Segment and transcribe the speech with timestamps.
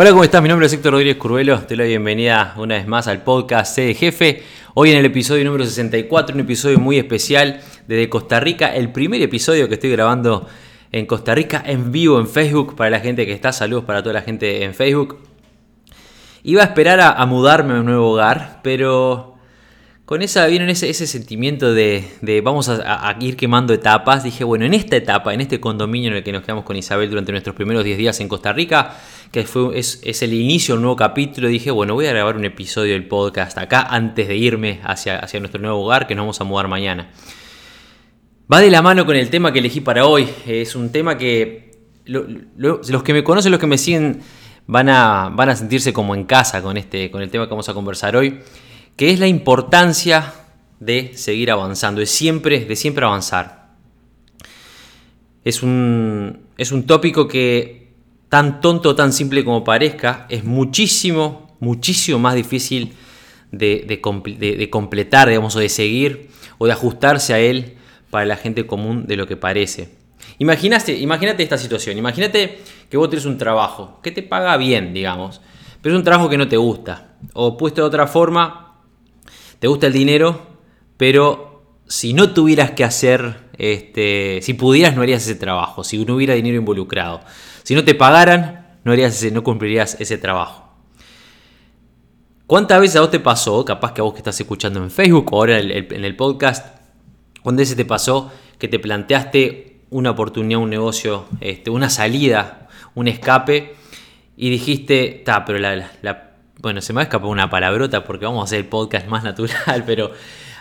[0.00, 0.40] Hola, ¿cómo estás?
[0.40, 1.58] Mi nombre es Héctor Rodríguez Curvelo.
[1.58, 4.42] Te doy la bienvenida una vez más al podcast C de Jefe.
[4.74, 8.72] Hoy en el episodio número 64, un episodio muy especial desde Costa Rica.
[8.72, 10.46] El primer episodio que estoy grabando
[10.92, 13.50] en Costa Rica en vivo en Facebook para la gente que está.
[13.50, 15.18] Saludos para toda la gente en Facebook.
[16.44, 19.37] Iba a esperar a, a mudarme a un nuevo hogar, pero
[20.08, 24.24] con esa vieron ese, ese sentimiento de, de vamos a, ir quemando etapas.
[24.24, 27.10] Dije, bueno, en esta etapa, en este condominio en el que nos quedamos con Isabel
[27.10, 28.96] durante nuestros primeros 10 días en Costa Rica,
[29.30, 32.38] que fue, es, es el inicio de un nuevo capítulo, dije, bueno, voy a grabar
[32.38, 36.22] un episodio del podcast acá antes de irme hacia, hacia nuestro nuevo hogar, que nos
[36.22, 37.10] vamos a mudar mañana.
[38.50, 40.26] Va de la mano con el tema que elegí para hoy.
[40.46, 41.72] Es un tema que
[42.06, 42.24] lo-
[42.56, 44.22] lo- los que me conocen, los que me siguen,
[44.66, 47.68] van a, van a sentirse como en casa con, este, con el tema que vamos
[47.68, 48.38] a conversar hoy,
[48.98, 50.34] que es la importancia
[50.80, 53.68] de seguir avanzando, de siempre, de siempre avanzar.
[55.44, 57.92] Es un, es un tópico que,
[58.28, 62.92] tan tonto, tan simple como parezca, es muchísimo, muchísimo más difícil
[63.52, 64.02] de, de
[64.38, 67.76] de- de completar, digamos, o de seguir, o de ajustarse a él
[68.10, 69.90] para la gente común de lo que parece.
[70.38, 72.58] Imagínate esta situación, imagínate
[72.90, 75.40] que vos tenés un trabajo que te paga bien, digamos,
[75.80, 77.14] pero es un trabajo que no te gusta.
[77.32, 78.67] O puesto de otra forma,
[79.58, 80.46] te gusta el dinero,
[80.96, 86.14] pero si no tuvieras que hacer, este, si pudieras no harías ese trabajo, si no
[86.16, 87.20] hubiera dinero involucrado,
[87.62, 90.68] si no te pagaran, no, harías ese- no cumplirías ese trabajo.
[92.46, 95.32] ¿Cuántas veces a vos te pasó, capaz que a vos que estás escuchando en Facebook
[95.32, 95.70] o ahora en
[96.04, 96.76] el, podcast,
[97.42, 103.06] cuántas veces te pasó que te planteaste una oportunidad, un negocio, este, una salida, un
[103.08, 103.74] escape
[104.36, 105.90] y dijiste, ta, pero la-
[106.60, 109.22] bueno, se me va a escapar una palabrota porque vamos a hacer el podcast más
[109.22, 110.10] natural, pero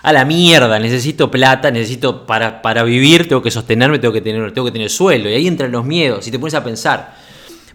[0.03, 4.53] a la mierda, necesito plata, necesito para, para vivir, tengo que sostenerme, tengo que tener,
[4.53, 7.15] tengo que tener sueldo y ahí entran los miedos y te pones a pensar.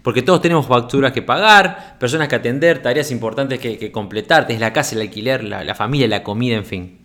[0.01, 4.73] Porque todos tenemos facturas que pagar, personas que atender, tareas importantes que, completar, tenés la
[4.73, 6.99] casa, el alquiler, la, familia, la comida, en fin.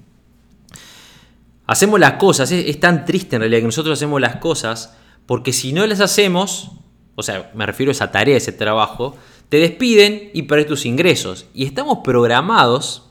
[1.67, 4.97] Hacemos las cosas, es, es tan triste en realidad que nosotros hacemos las cosas
[5.27, 6.73] porque si no las hacemos,
[7.15, 9.15] o sea, me refiero a esa tarea, ese trabajo,
[9.49, 11.47] te despiden y perdés tus ingresos.
[11.55, 13.11] Y estamos programados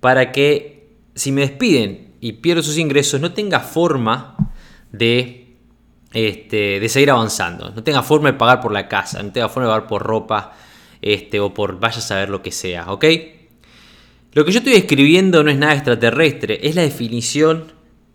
[0.00, 4.36] para que si me despiden y pierdo sus ingresos, no tenga forma
[4.92, 5.56] de,
[6.12, 7.70] este, de seguir avanzando.
[7.70, 10.52] No tenga forma de pagar por la casa, no tenga forma de pagar por ropa
[11.02, 13.04] este, o por vaya a saber lo que sea, ¿ok?
[14.32, 17.72] Lo que yo estoy escribiendo no es nada extraterrestre, es la definición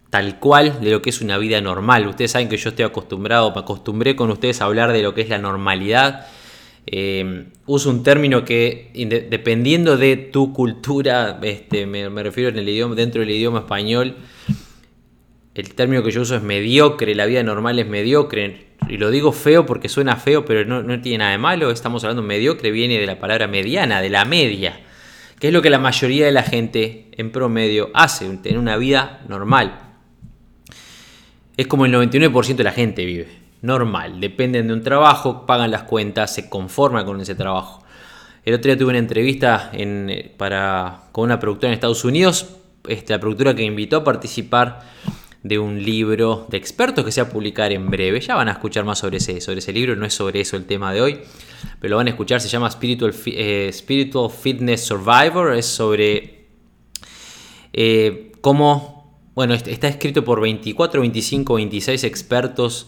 [0.10, 2.08] tal cual de lo que es una vida normal.
[2.08, 5.22] Ustedes saben que yo estoy acostumbrado, me acostumbré con ustedes a hablar de lo que
[5.22, 6.28] es la normalidad.
[6.92, 8.90] Eh, uso un término que
[9.30, 14.16] dependiendo de tu cultura, este, me, me refiero en el idioma, dentro del idioma español,
[15.54, 18.70] el término que yo uso es mediocre, la vida normal es mediocre.
[18.88, 21.70] Y lo digo feo porque suena feo, pero no, no tiene nada de malo.
[21.70, 24.80] Estamos hablando mediocre, viene de la palabra mediana, de la media,
[25.40, 29.22] que es lo que la mayoría de la gente en promedio hace, tener una vida
[29.28, 29.80] normal.
[31.56, 33.49] Es como el 99% de la gente vive.
[33.62, 34.20] Normal.
[34.20, 37.84] Dependen de un trabajo, pagan las cuentas, se conforman con ese trabajo.
[38.46, 42.48] El otro día tuve una entrevista en, eh, para, con una productora en Estados Unidos.
[42.88, 44.82] Este, la productora que me invitó a participar
[45.44, 48.20] de un libro de expertos que se va a publicar en breve.
[48.22, 49.96] Ya van a escuchar más sobre ese, sobre ese libro.
[49.96, 51.20] No es sobre eso el tema de hoy.
[51.82, 52.40] Pero lo van a escuchar.
[52.42, 55.54] Se llama Spiritual, eh, Spiritual Fitness Survivor.
[55.54, 56.48] Es sobre
[57.74, 62.88] eh, cómo, bueno, est- está escrito por 24, 25, 26 expertos,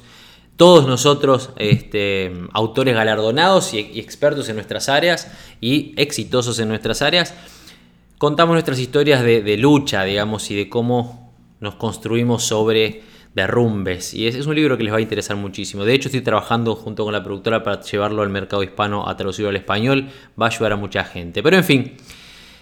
[0.55, 7.33] todos nosotros este, autores galardonados y, expertos en nuestras áreas y exitosos en nuestras áreas.
[8.17, 13.01] Contamos nuestras historias de, lucha, digamos, y de cómo nos construimos sobre
[13.33, 14.13] derrumbes.
[14.13, 15.85] Y es, es un libro que les va a interesar muchísimo.
[15.85, 19.49] De hecho, estoy trabajando junto con la productora para llevarlo al mercado hispano a traducirlo
[19.49, 20.09] al español.
[20.39, 21.41] Va a ayudar a mucha gente.
[21.41, 21.97] Pero en fin,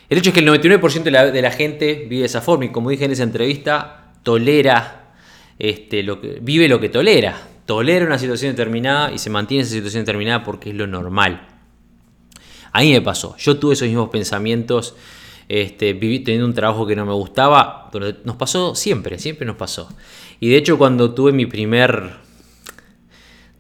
[0.10, 2.66] el hecho es que el 99% de la, de la gente vive de esa forma
[2.66, 5.14] y como dije en esa entrevista, tolera,
[5.60, 7.49] este, lo que, vive lo que tolera.
[7.70, 11.46] Tolera una situación determinada y se mantiene esa situación determinada porque es lo normal.
[12.72, 14.96] A mí me pasó, yo tuve esos mismos pensamientos,
[15.48, 19.56] este, viví teniendo un trabajo que no me gustaba, pero nos pasó siempre, siempre nos
[19.56, 19.88] pasó.
[20.40, 22.14] Y de hecho cuando tuve mi primer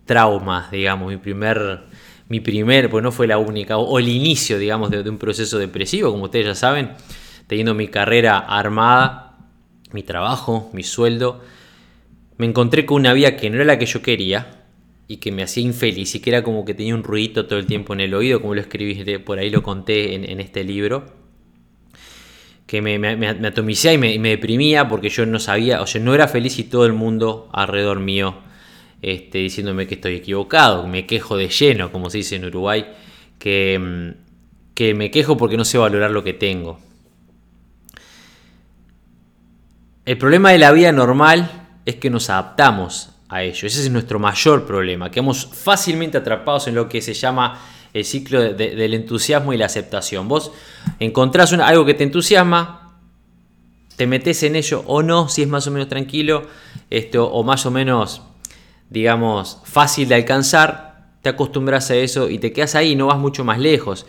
[0.05, 1.81] trauma, digamos, mi primer,
[2.29, 5.19] mi primer, pues no fue la única, o, o el inicio, digamos, de, de, un
[5.19, 6.93] proceso depresivo, como ustedes ya saben,
[7.45, 9.37] teniendo mi carrera armada,
[9.91, 11.41] mi trabajo, mi sueldo,
[12.39, 14.63] me encontré con una vida que no era la que yo quería
[15.09, 17.65] y que me hacía infeliz y que era como que tenía un ruido todo el
[17.65, 21.03] tiempo en el oído, como lo escribí, por ahí lo conté en, este libro,
[22.65, 26.15] que me, me, me atomicé y me, deprimía porque yo no sabía, o sea, no
[26.15, 28.37] era feliz y todo el mundo alrededor mío
[29.01, 32.85] este, diciéndome que estoy equivocado, me quejo de lleno, como se dice en Uruguay,
[33.37, 36.79] que, mm, que me quejo porque no sé valorar lo que tengo.
[40.05, 43.67] El problema de la vida normal es que nos adaptamos a ello.
[43.67, 45.11] Ese es nuestro mayor problema.
[45.11, 47.59] Quedamos fácilmente atrapados en lo que se llama
[47.93, 50.27] el ciclo del entusiasmo y la aceptación.
[50.27, 50.51] Vos
[50.99, 52.97] encontrás algo que te entusiasma,
[53.95, 56.47] te metes en ello o no, si es más o menos tranquilo,
[56.89, 58.21] esto, o más o menos,
[58.89, 63.17] digamos, fácil de alcanzar, te acostumbras a eso y te quedas ahí y no vas
[63.17, 64.05] mucho más lejos.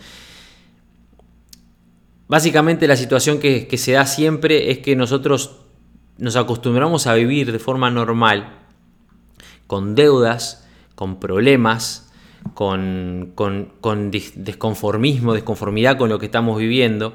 [2.27, 5.60] Básicamente la situación que se da siempre es que nosotros
[6.17, 8.57] nos acostumbramos a vivir de forma normal
[9.67, 12.11] con deudas, con problemas,
[12.53, 13.33] con,
[14.35, 17.13] desconformismo, desconformidad con lo que estamos viviendo.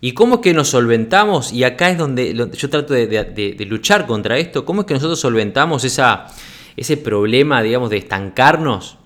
[0.00, 1.52] ¿Y cómo es que nos solventamos?
[1.52, 4.64] Y acá es donde yo trato de, luchar contra esto.
[4.64, 8.98] ¿Cómo es que nosotros solventamos ese problema, digamos, de estancarnos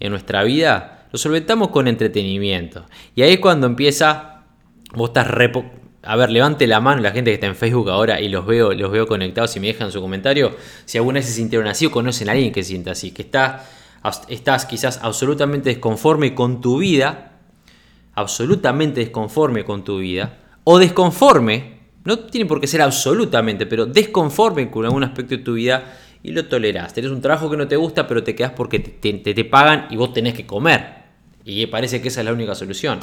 [0.00, 1.06] en nuestra vida?
[1.12, 2.86] Lo solventamos con entretenimiento.
[3.14, 4.42] Y ahí es cuando empieza,
[4.94, 5.28] vos estás
[6.04, 8.72] a ver, levante la mano la gente que está en Facebook ahora y los veo,
[8.72, 10.56] los veo conectados y me dejan su comentario.
[10.84, 13.22] Si alguna vez se sintieron así o conocen a alguien que se sienta así, que
[13.22, 13.64] está,
[14.28, 17.38] estás quizás absolutamente desconforme con tu vida,
[18.14, 24.70] absolutamente desconforme con tu vida, o desconforme, no tiene por qué ser absolutamente, pero desconforme
[24.70, 26.94] con algún aspecto de tu vida y lo tolerás.
[26.94, 29.96] Tenés un trabajo que no te gusta, pero te quedas porque te, te pagan y
[29.96, 31.02] vos tenés que comer.
[31.44, 32.98] Y parece que esa es la única solución.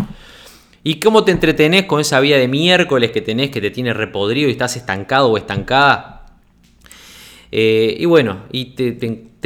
[0.84, 4.48] ¿Y cómo te entretenés con esa vida de miércoles que tenés que te tiene repodrido
[4.48, 6.26] y estás estancado o estancada?
[7.52, 8.92] Eh, y bueno, y te,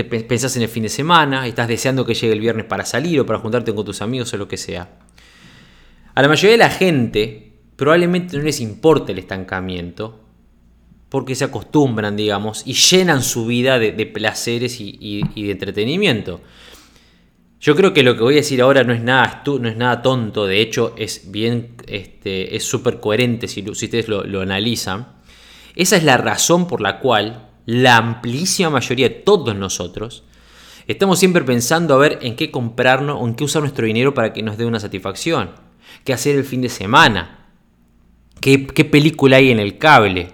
[0.03, 3.19] pensás en el fin de semana, y estás deseando que llegue el viernes para salir
[3.19, 4.99] o para juntarte con tus amigos o lo que sea.
[6.13, 10.19] A la mayoría de la gente probablemente no les importe el estancamiento,
[11.09, 16.41] porque se acostumbran, digamos, y llenan su vida de, placeres y de entretenimiento.
[17.63, 20.01] Yo creo que lo que voy a decir ahora no es nada, no es nada
[20.01, 25.07] tonto, de hecho es bien, este, es súper coherente si, ustedes lo, analizan.
[25.73, 30.25] Esa es la razón por la cual la amplísima mayoría de todos nosotros
[30.87, 34.33] estamos siempre pensando a ver en qué comprarnos o en qué usar nuestro dinero para
[34.33, 35.51] que nos dé una satisfacción.
[36.03, 37.47] ¿Qué hacer el fin de semana?
[38.41, 40.33] ¿Qué, qué película hay en el cable?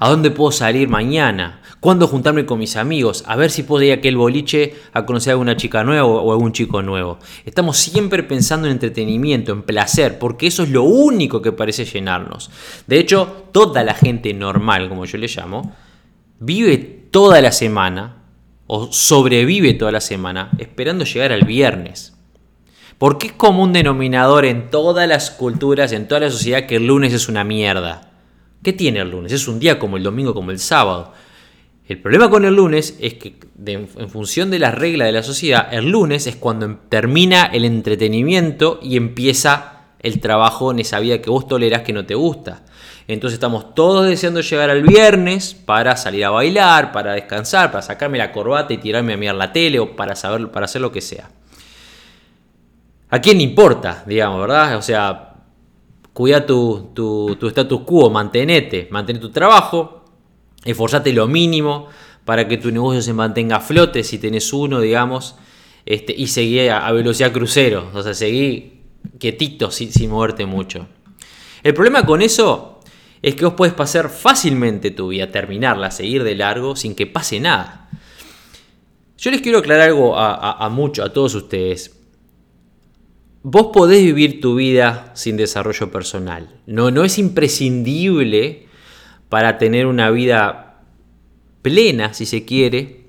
[0.00, 1.62] ¿A dónde puedo salir mañana?
[1.80, 3.22] ¿Cuándo juntarme con mis amigos?
[3.26, 6.30] A ver si puedo ir a aquel boliche a conocer a alguna chica nueva o
[6.30, 7.18] a algún chico nuevo.
[7.44, 12.50] Estamos siempre pensando en entretenimiento, en placer, porque eso es lo único que parece llenarnos.
[12.86, 15.76] De hecho, toda la gente normal, como yo le llamo,
[16.40, 16.78] vive
[17.10, 18.22] toda la semana
[18.66, 22.14] o sobrevive toda la semana esperando llegar al viernes.
[22.98, 26.86] Porque es como un denominador en todas las culturas, en toda la sociedad, que el
[26.86, 28.10] lunes es una mierda.
[28.62, 29.32] ¿Qué tiene el lunes?
[29.32, 31.12] Es un día como el domingo, como el sábado.
[31.88, 35.72] El problema con el lunes es que en función de las reglas de la sociedad,
[35.72, 41.22] el lunes es cuando em, termina el entretenimiento y empieza el trabajo en esa vida
[41.22, 42.64] que vos tolerás que no te gusta.
[43.08, 48.18] Entonces estamos todos deseando llegar al viernes para salir a bailar, para descansar, para sacarme
[48.18, 51.00] la corbata y tirarme a mirar la tele o para saber, para hacer lo que
[51.00, 51.30] sea.
[53.10, 54.76] ¿A quién importa, digamos, verdad?
[54.76, 55.34] O sea,
[56.12, 59.95] cuida tu, tu, status quo, mantenete, mantén tu trabajo,
[60.66, 61.88] esforzate lo mínimo
[62.24, 65.36] para que tu negocio se mantenga a flote si tenés uno, digamos,
[65.84, 68.82] este, y seguí a, velocidad crucero, o sea, seguí
[69.18, 70.86] quietito sin, moverte mucho.
[71.62, 72.80] El problema con eso
[73.22, 77.40] es que vos puedes pasar fácilmente tu vida, terminarla, seguir de largo sin que pase
[77.40, 77.88] nada.
[79.18, 81.96] Yo les quiero aclarar algo a muchos, a todos ustedes
[83.48, 86.48] vos podés vivir tu vida sin desarrollo personal.
[86.66, 88.65] No, no es imprescindible
[89.28, 90.82] para tener una vida
[91.62, 93.04] plena, si se quiere,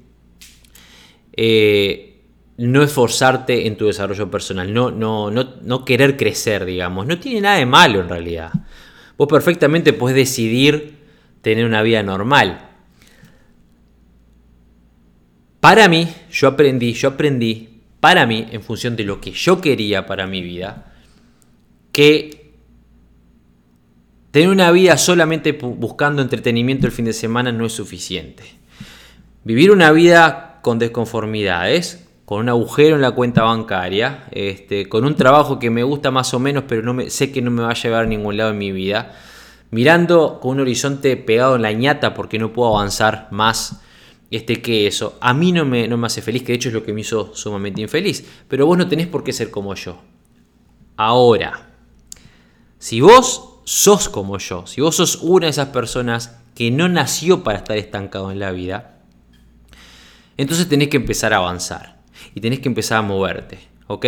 [1.34, 2.22] eh,
[2.58, 7.06] no esforzarte en tu desarrollo personal, no, no, no, no querer crecer, digamos.
[7.06, 8.52] No tiene nada de malo en realidad.
[9.18, 10.98] Vos perfectamente podés decidir
[11.42, 12.68] tener una vida normal.
[15.60, 20.06] Para mí, yo aprendí, yo aprendí para mí, en función de lo que yo quería
[20.06, 20.94] para mi vida,
[21.92, 22.37] que
[24.38, 28.44] tener una vida solamente buscando entretenimiento el fin de semana no es suficiente.
[29.44, 35.16] Vivir una vida con desconformidades, con un agujero en la cuenta bancaria, este, con un
[35.16, 37.72] trabajo que me gusta más o menos, pero no me, sé que no me va
[37.72, 39.16] a llevar a ningún lado en mi vida,
[39.72, 43.82] mirando con un horizonte pegado en la ñata porque no puedo avanzar más
[44.30, 45.18] este, que eso.
[45.20, 47.02] A mí no me, no me hace feliz, que de hecho es lo que me
[47.02, 48.24] hizo sumamente infeliz.
[48.48, 50.00] Pero vos no tenés por qué ser como yo.
[50.96, 51.72] Ahora,
[52.78, 57.44] si vos sos como yo, si vos sos una de esas personas que no nació
[57.44, 59.02] para estar estancado en la vida,
[60.38, 61.98] entonces tenés que empezar a avanzar
[62.34, 64.06] y tenés que empezar a moverte, ¿ok?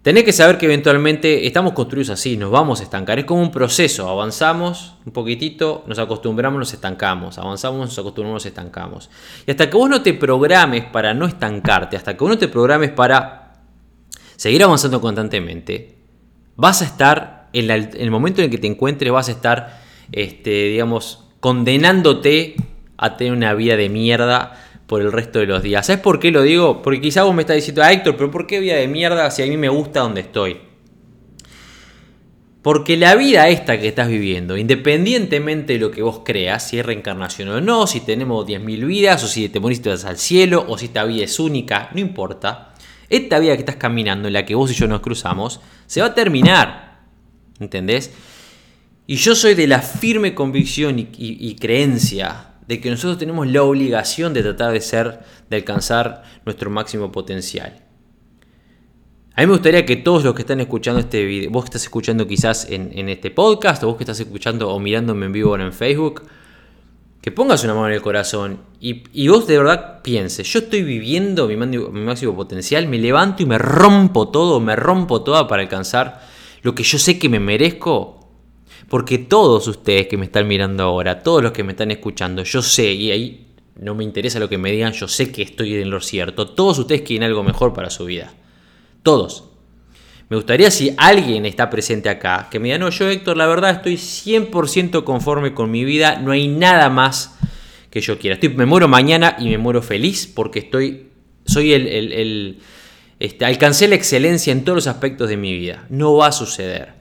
[0.00, 3.18] Tenés que saber que eventualmente estamos construidos así, nos vamos a estancar.
[3.18, 8.46] Es como un proceso, avanzamos un poquitito, nos acostumbramos, nos estancamos, avanzamos, nos acostumbramos, nos
[8.46, 9.10] estancamos.
[9.46, 12.48] Y hasta que vos no te programes para no estancarte, hasta que vos no te
[12.48, 13.62] programes para
[14.36, 15.98] seguir avanzando constantemente,
[16.56, 19.80] vas a estar, en, el momento en el que te encuentres, vas a estar,
[20.12, 22.56] este, digamos, condenándote
[22.96, 25.86] a tener una vida de mierda por el resto de los días.
[25.86, 26.82] ¿Sabes por qué lo digo?
[26.82, 29.42] Porque quizá vos me estás diciendo, ah, Héctor, pero ¿por qué vida de mierda si
[29.42, 30.58] a mí me gusta donde estoy?
[32.64, 36.86] Porque la vida esta que estás viviendo, independientemente de lo que vos creas, si es
[36.86, 40.86] reencarnación o no, si tenemos 10.000 vidas, o si te moriste al cielo, o si
[40.86, 42.72] esta vida es única, no importa.
[43.10, 46.06] Esta vida que estás caminando, en la que vos y yo nos cruzamos, se va
[46.06, 46.93] a terminar.
[47.60, 48.12] ¿Entendés?
[49.06, 54.32] Y yo soy de la firme convicción y creencia de que nosotros tenemos la obligación
[54.32, 55.20] de tratar de ser,
[55.50, 57.80] de alcanzar nuestro máximo potencial.
[59.36, 61.82] A mí me gustaría que todos los que están escuchando este video, vos que estás
[61.82, 65.72] escuchando quizás en, este podcast, o vos que estás escuchando o mirándome en vivo en
[65.72, 66.22] Facebook,
[67.20, 71.48] que pongas una mano en el corazón y, vos de verdad pienses, yo estoy viviendo
[71.48, 76.20] mi, mi máximo potencial, me levanto y me rompo todo, me rompo toda para alcanzar
[76.64, 78.24] lo que yo sé que me merezco
[78.88, 82.62] porque todos ustedes que me están mirando ahora, todos los que me están escuchando, yo
[82.62, 83.46] sé, y ahí
[83.78, 86.48] no me interesa lo que me digan, yo sé que estoy en lo cierto.
[86.48, 88.32] Todos ustedes quieren algo mejor para su vida.
[89.02, 89.50] Todos.
[90.30, 93.70] Me gustaría si alguien está presente acá, que me diga, no, yo Héctor, la verdad
[93.70, 97.38] estoy 100% conforme con mi vida, no hay nada más
[97.90, 98.36] que yo quiera.
[98.36, 101.08] Estoy, me muero mañana y me muero feliz porque estoy,
[101.44, 102.58] soy el, el
[103.24, 105.86] este, alcancé la excelencia en todos los aspectos de mi vida.
[105.88, 106.92] No va a suceder.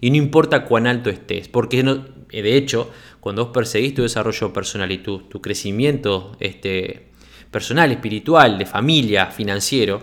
[0.00, 4.52] Y no importa cuán alto estés, porque no, de hecho, cuando vos perseguís tu desarrollo
[4.52, 7.08] personal y tu, tu crecimiento este,
[7.50, 10.02] personal, espiritual, de familia, financiero,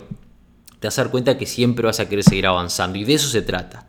[0.82, 2.98] te vas a dar cuenta que siempre vas a querer seguir avanzando.
[2.98, 3.88] Y de eso se trata.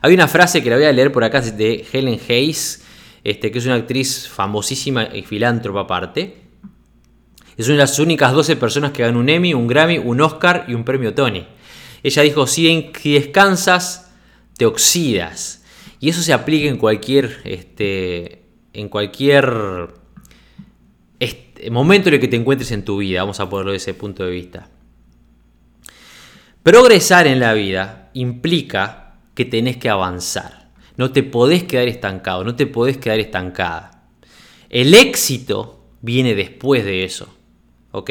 [0.00, 2.84] Hay una frase que la voy a leer por acá de Helen Hayes,
[3.22, 6.41] este, que es una actriz famosísima y filántropa aparte.
[7.56, 10.64] Es una de las únicas 12 personas que ganan un Emmy, un Grammy, un Oscar
[10.68, 11.46] y un premio Tony.
[12.02, 14.12] Ella dijo, si, descansas,
[14.56, 15.64] te oxidas.
[16.00, 18.42] Y eso se aplica en cualquier, este,
[18.72, 19.92] en cualquier
[21.70, 24.24] momento en el que te encuentres en tu vida, vamos a ponerlo desde ese punto
[24.24, 24.68] de vista.
[26.62, 30.70] Progresar en la vida implica que tenés que avanzar.
[30.96, 34.08] No te podés quedar estancado, no te podés quedar estancada.
[34.68, 37.34] El éxito viene después de eso.
[37.92, 38.10] ¿Ok?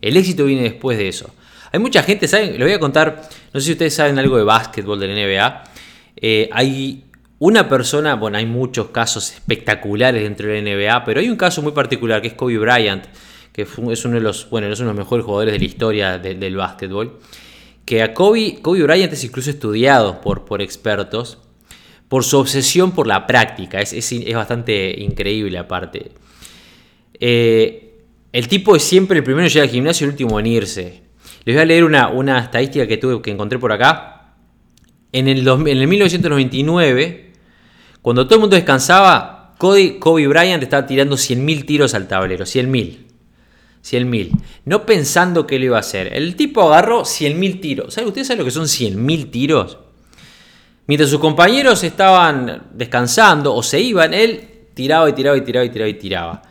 [0.00, 1.34] El éxito viene después de eso.
[1.72, 2.58] Hay mucha gente, ¿saben?
[2.58, 5.64] Le voy a contar, no sé si ustedes saben algo de básquetbol de la NBA.
[6.16, 7.04] Eh, hay
[7.38, 11.62] una persona, bueno, hay muchos casos espectaculares dentro de la NBA, pero hay un caso
[11.62, 13.04] muy particular que es Kobe Bryant,
[13.52, 16.18] que es uno de los, bueno, es uno de los mejores jugadores de la historia
[16.18, 17.18] del básquetbol.
[17.84, 21.38] Que a Kobe, Kobe Bryant es incluso estudiado por, por expertos
[22.12, 23.80] por su obsesión por la práctica.
[23.80, 26.12] Es, es, bastante increíble aparte.
[27.18, 27.91] Eh,
[28.32, 31.02] el tipo es siempre el primero en llegar al gimnasio y el último en irse.
[31.44, 34.34] Les voy a leer una, una estadística que tuve que encontré por acá.
[35.12, 37.32] En el, en el 1999,
[38.00, 42.44] cuando todo el mundo descansaba, Kobe, Kobe Bryant estaba tirando 100.000 tiros al tablero.
[42.44, 42.98] 100.000.
[43.84, 44.30] 100.000.
[44.64, 46.16] No pensando que lo iba a hacer.
[46.16, 47.94] El tipo agarró 100.000 tiros.
[47.94, 49.78] ¿Sabe, ¿Ustedes saben lo que son 100.000 tiros?
[50.86, 55.70] Mientras sus compañeros estaban descansando o se iban, él tiraba y tiraba y tiraba y
[55.70, 56.42] tiraba y tiraba.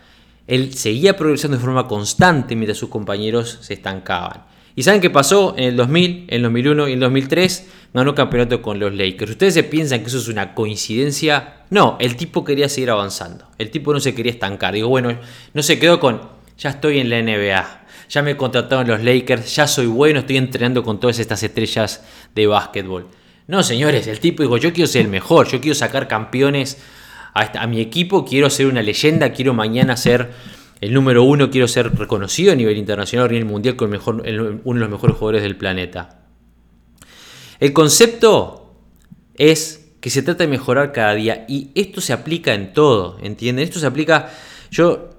[0.51, 4.43] Él seguía progresando de forma constante mientras sus compañeros se estancaban.
[4.75, 7.67] ¿Y saben qué pasó en el 2000, en el 2001 y en el 2003?
[7.93, 9.31] Ganó campeonato con los Lakers.
[9.31, 11.63] ¿Ustedes se piensan que eso es una coincidencia?
[11.69, 13.47] No, el tipo quería seguir avanzando.
[13.57, 14.73] El tipo no se quería estancar.
[14.73, 15.17] Digo, bueno,
[15.53, 16.19] no se quedó con,
[16.57, 20.83] ya estoy en la NBA, ya me contrataron los Lakers, ya soy bueno, estoy entrenando
[20.83, 22.03] con todas estas estrellas
[22.35, 23.07] de básquetbol.
[23.47, 26.77] No, señores, el tipo dijo, yo quiero ser el mejor, yo quiero sacar campeones
[27.33, 30.31] a, a mi equipo, quiero ser una leyenda, quiero mañana ser
[30.81, 34.73] el número uno, quiero ser reconocido a nivel internacional, a nivel mundial, como mejor, uno
[34.73, 36.21] de los mejores jugadores del planeta.
[37.59, 38.75] El concepto
[39.35, 43.63] es que se trata de mejorar cada día y esto se aplica en todo, ¿entienden?
[43.63, 44.31] Esto se aplica,
[44.71, 45.11] yo,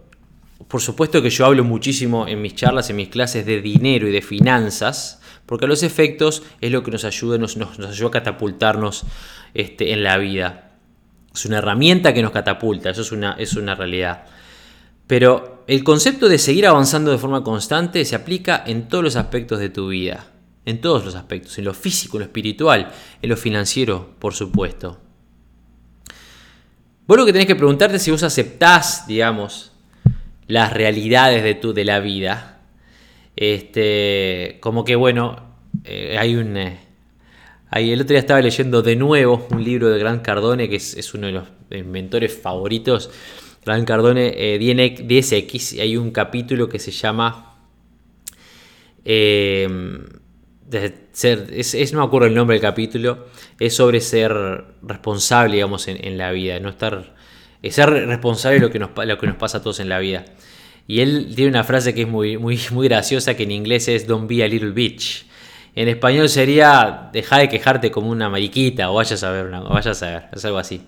[0.67, 4.11] por supuesto que yo hablo muchísimo en mis charlas, en mis clases de dinero y
[4.11, 8.11] de finanzas, porque a los efectos es lo que nos ayuda, nos, nos, ayuda a
[8.11, 9.05] catapultarnos
[9.55, 10.72] este, en la vida.
[11.35, 14.25] Es una herramienta que nos catapulta, eso es una, es una realidad.
[15.07, 19.59] Pero el concepto de seguir avanzando de forma constante se aplica en todos los aspectos
[19.59, 20.27] de tu vida.
[20.65, 21.59] En todos los aspectos.
[21.59, 25.01] En lo físico, en lo espiritual, en lo financiero, por supuesto.
[27.07, 29.73] Vos lo que tenés que preguntarte es si vos aceptás, digamos,
[30.47, 32.61] las realidades de, tu, de la vida.
[33.35, 36.57] Este, como que, bueno, eh, hay un...
[36.57, 36.92] Eh,
[37.81, 41.27] el otro día estaba leyendo de nuevo un libro de Gran Cardone, que es, uno
[41.27, 41.49] de los
[41.87, 43.11] mentores favoritos.
[43.65, 47.57] Gran Cardone, eh, 10X, y hay un capítulo que se llama...
[51.13, 53.27] Ser, es, no me acuerdo el nombre del capítulo,
[53.59, 54.33] es sobre ser
[54.83, 57.15] responsable, digamos, en, la vida, no estar,
[57.63, 59.99] es ser responsable de lo que, nos, lo que nos pasa a todos en la
[59.99, 60.25] vida.
[60.87, 64.07] Y él tiene una frase que es muy, muy, muy graciosa, que en inglés es
[64.07, 65.27] Don't be a little bitch.
[65.75, 70.03] En español sería deja de quejarte como una mariquita o vayas a ver, una, vayas
[70.03, 70.83] a ver, es algo así.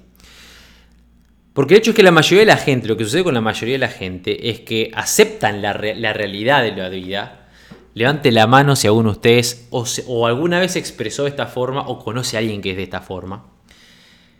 [1.52, 3.40] Porque el hecho es que la mayoría de la gente, lo que sucede con la
[3.40, 7.44] mayoría de la gente es que aceptan la, la realidad de la vida
[7.94, 12.00] Levante la mano si alguno de ustedes o, alguna vez expresó de esta forma o
[12.00, 13.46] conoce a alguien que es de esta forma.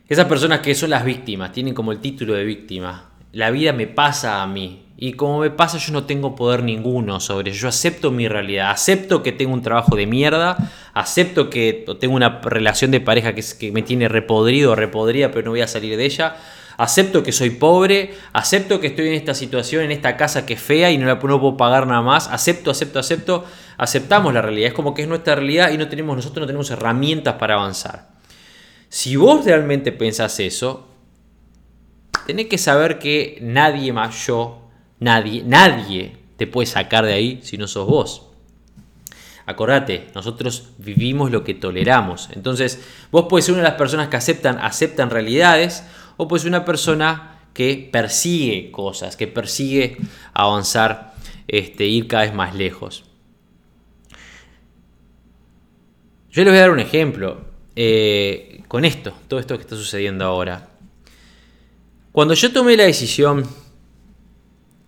[0.09, 3.11] Esas personas que son las víctimas, tienen como el título de víctima.
[3.31, 4.84] La vida me pasa a mí.
[4.97, 7.61] Y como me pasa yo no tengo poder ninguno sobre eso.
[7.61, 8.71] Yo acepto mi realidad.
[8.71, 10.57] Acepto que tengo un trabajo de mierda.
[10.93, 15.51] Acepto que tengo una relación de pareja que, me tiene repodrido o repodrida pero no
[15.51, 16.35] voy a salir de ella
[16.77, 20.61] acepto que soy pobre, acepto que estoy en esta situación, en esta casa que es
[20.61, 23.45] fea y no la puedo pagar nada más, acepto, acepto, acepto,
[23.77, 26.69] aceptamos la realidad, es como que es nuestra realidad y no tenemos, nosotros no tenemos
[26.71, 28.09] herramientas para avanzar.
[28.89, 30.87] Si vos realmente pensás eso,
[32.27, 34.64] tenés que saber que nadie más yo,
[35.05, 38.23] nadie, nadie te puede sacar de ahí si no sos vos.
[39.45, 42.29] Acordate, nosotros vivimos lo que toleramos.
[42.33, 45.83] Entonces, vos puedes ser una de las personas que aceptan, aceptan realidades
[46.17, 49.97] o pues una persona que persigue cosas, que persigue
[50.33, 51.13] avanzar,
[51.47, 53.03] este, ir cada vez más lejos.
[56.31, 60.25] Yo les voy a dar un ejemplo eh, con esto, todo esto que está sucediendo
[60.25, 60.69] ahora.
[62.11, 63.47] Cuando yo tomé la decisión,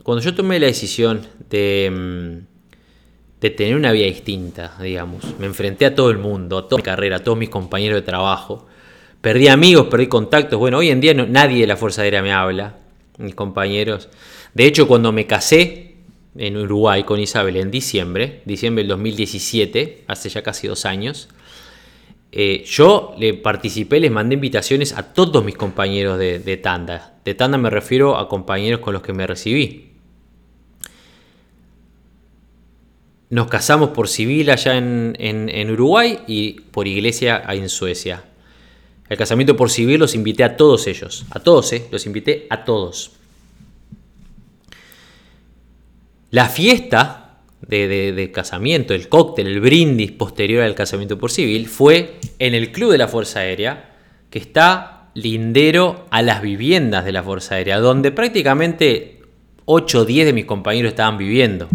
[0.07, 5.85] cuando yo tomé la decisión de, mm, de tener una vida distinta, digamos, me enfrenté
[5.85, 8.67] a todo el mundo, a toda mi carrera, a todos mis compañeros de trabajo,
[9.19, 10.57] Perdí amigos, perdí contactos.
[10.57, 12.77] Bueno, hoy en día nadie de la Fuerza Aérea me habla,
[13.17, 14.07] mis compañeros.
[14.53, 15.95] De hecho, cuando me casé
[16.37, 21.27] en Uruguay con Isabel en diciembre, diciembre del 2017, hace ya casi dos años,
[22.31, 27.19] eh, yo le participé, les mandé invitaciones a todos mis compañeros de, tanda.
[27.25, 29.86] De tanda me refiero a compañeros con los que me recibí.
[33.29, 38.23] Nos casamos por civil allá en, en Uruguay y por iglesia en Suecia.
[39.09, 41.25] El casamiento por civil los invité a todos ellos.
[41.31, 41.87] A todos, ¿eh?
[41.91, 43.11] Los invité a todos.
[46.29, 52.53] La fiesta de, casamiento, el cóctel, el brindis posterior al casamiento por civil, fue en
[52.53, 53.95] el Club de la Fuerza Aérea,
[54.29, 59.21] que está lindero a las viviendas de la Fuerza Aérea, donde prácticamente
[59.65, 61.69] 8 o 10 de mis compañeros estaban viviendo.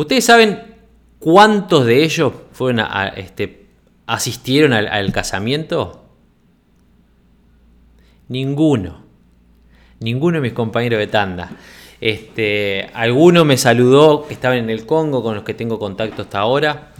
[0.00, 0.58] ¿Ustedes saben
[1.18, 3.66] cuántos de ellos fueron a, este,
[4.06, 6.06] asistieron al casamiento?
[8.28, 9.04] Ninguno.
[9.98, 11.50] Ninguno de mis compañeros de tanda.
[12.00, 16.92] Este, alguno me saludó estaban en el Congo con los que tengo contacto hasta ahora,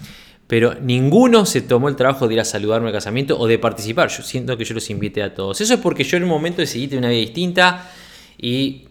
[0.46, 4.10] pero ninguno se tomó el trabajo de ir a saludarme al casamiento o de participar.
[4.10, 5.58] Yo siento que yo los invité a todos.
[5.62, 7.90] Eso es porque yo en un momento decidí tener una vida distinta
[8.36, 8.89] y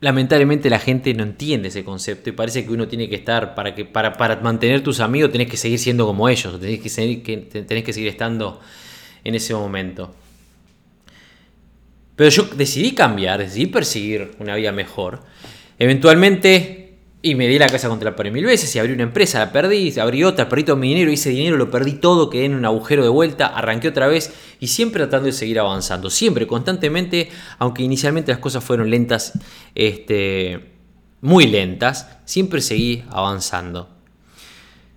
[0.00, 3.74] lamentablemente la gente no entiende ese concepto y parece que uno tiene que estar para
[3.74, 7.22] que para, para mantener tus amigos tenés que seguir siendo como ellos, tenés que, seguir,
[7.22, 8.60] que, tenés que seguir estando
[9.24, 10.14] en ese momento.
[12.14, 15.22] Pero yo decidí cambiar, decidí perseguir una vida mejor.
[15.78, 16.85] Eventualmente,
[17.26, 19.50] y me di la casa contra la pared mil veces, y abrí una empresa, la
[19.50, 22.64] perdí, abrí otra, perdí todo mi dinero, hice dinero, lo perdí todo, quedé en un
[22.64, 27.82] agujero de vuelta, arranqué otra vez, y siempre tratando de seguir avanzando, siempre, constantemente, aunque
[27.82, 29.32] inicialmente las cosas fueron lentas,
[29.74, 30.70] este,
[31.20, 33.88] muy lentas, siempre seguí avanzando.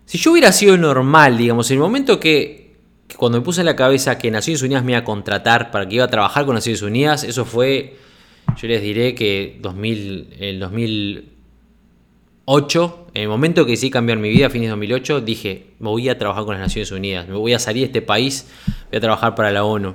[0.05, 2.75] Si yo hubiera sido normal, digamos, en el momento que
[3.17, 5.95] cuando me puse en la cabeza que Naciones Unidas me iba a contratar para que
[5.95, 7.97] iba a trabajar con Naciones Unidas, eso fue,
[8.55, 10.59] yo les diré que 2000, el
[12.49, 15.89] 2008, en el momento que decidí cambiar mi vida, a fines de 2008, dije, me
[15.89, 18.47] voy a trabajar con las Naciones Unidas, me voy a salir de este país,
[18.89, 19.93] voy a trabajar para la ONU.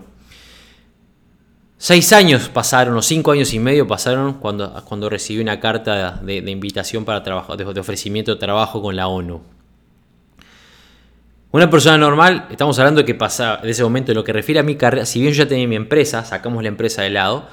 [1.76, 6.48] Seis años pasaron, o cinco años y medio pasaron cuando, cuando recibí una carta de,
[6.48, 9.42] invitación para trabajo, de ofrecimiento de trabajo con la ONU.
[11.50, 14.60] Una persona normal, estamos hablando de que pasa de ese momento, en lo que refiere
[14.60, 17.48] a mi carrera, si bien yo ya tenía mi empresa, sacamos la empresa de lado,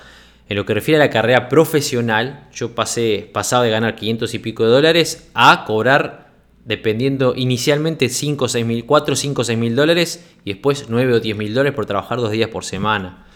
[0.52, 4.40] En lo que refiere a la carrera profesional, yo pasé, pasaba de ganar 500 y
[4.40, 6.34] pico de dólares a cobrar,
[6.66, 11.14] dependiendo inicialmente 5 o 6 mil, 4, 5 o 6 mil dólares y después 9
[11.14, 13.28] o 10 mil dólares por trabajar dos días por semana.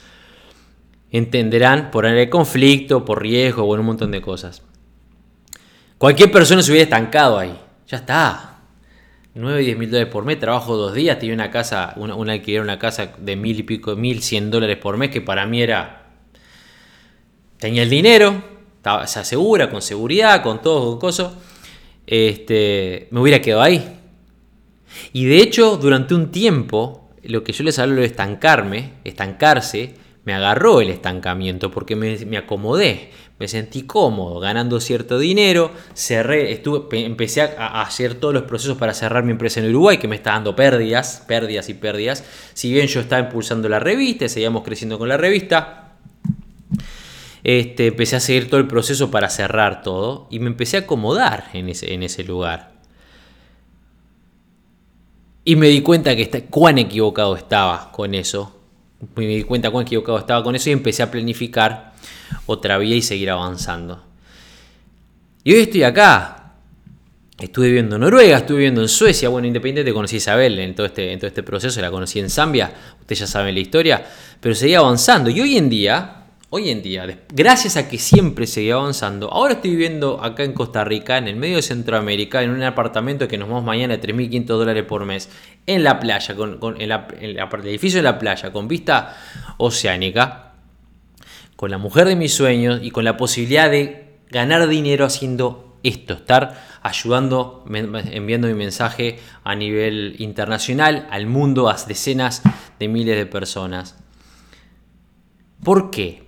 [1.10, 4.62] Entenderán por el conflicto, por riesgo o un montón de cosas.
[5.98, 7.58] Cualquier persona se hubiera estancado ahí.
[7.88, 8.60] Ya está.
[9.36, 12.60] 9 y 10 mil dólares por mes, trabajo dos días, tenía una casa, una alquiler,
[12.60, 16.05] una casa de mil y pico, mil, cien dólares por mes, que para mí era
[17.60, 18.44] tenía el dinero,
[18.78, 21.34] estaba, se asegura, con seguridad, con todo, con cosas,
[22.08, 24.00] este, me hubiera quedado ahí.
[25.14, 30.34] Y de hecho, durante un tiempo, lo que yo les hablo de estancarme, estancarse, me
[30.34, 37.42] agarró el estancamiento porque me, acomodé, me sentí cómodo, ganando cierto dinero, cerré, estuve, empecé
[37.42, 40.56] a, hacer todos los procesos para cerrar mi empresa en Uruguay, que me está dando
[40.56, 42.24] pérdidas, pérdidas y pérdidas.
[42.54, 45.85] Si bien yo estaba impulsando la revista, seguíamos creciendo con la revista,
[47.46, 51.52] este, empecé a seguir todo el proceso para cerrar todo y me empecé a acomodar
[51.54, 52.72] en ese, lugar.
[55.44, 58.60] Y me di cuenta que cuán equivocado estaba con eso.
[59.16, 61.94] Me di cuenta cuán equivocado estaba con eso y empecé a planificar
[62.48, 64.04] otra vía y seguir avanzando.
[65.44, 66.54] Y hoy estoy acá.
[67.38, 69.30] Estuve viviendo en Noruega, estuve viviendo en Suecia.
[69.30, 72.32] Bueno, independiente conocí a Isabel en todo, este, en todo este proceso, la conocí en
[72.32, 72.74] Zambia.
[73.02, 74.04] Ustedes ya saben la historia.
[74.40, 75.30] Pero seguí avanzando.
[75.30, 76.25] Y hoy en día
[76.56, 80.86] hoy en día, gracias a que siempre seguí avanzando, ahora estoy viviendo acá en Costa
[80.86, 84.46] Rica, en el medio de Centroamérica, en un apartamento que nos vamos mañana de 3.500
[84.46, 85.30] dólares por mes,
[85.68, 89.18] en la playa, con, en, el edificio de la playa, con vista
[89.58, 90.54] oceánica,
[91.58, 96.14] con la mujer de mis sueños y con la posibilidad de ganar dinero haciendo esto,
[96.14, 102.44] estar ayudando, enviando mi mensaje a nivel internacional, al mundo, a decenas
[102.80, 103.98] de miles de personas.
[105.62, 106.25] ¿Por qué?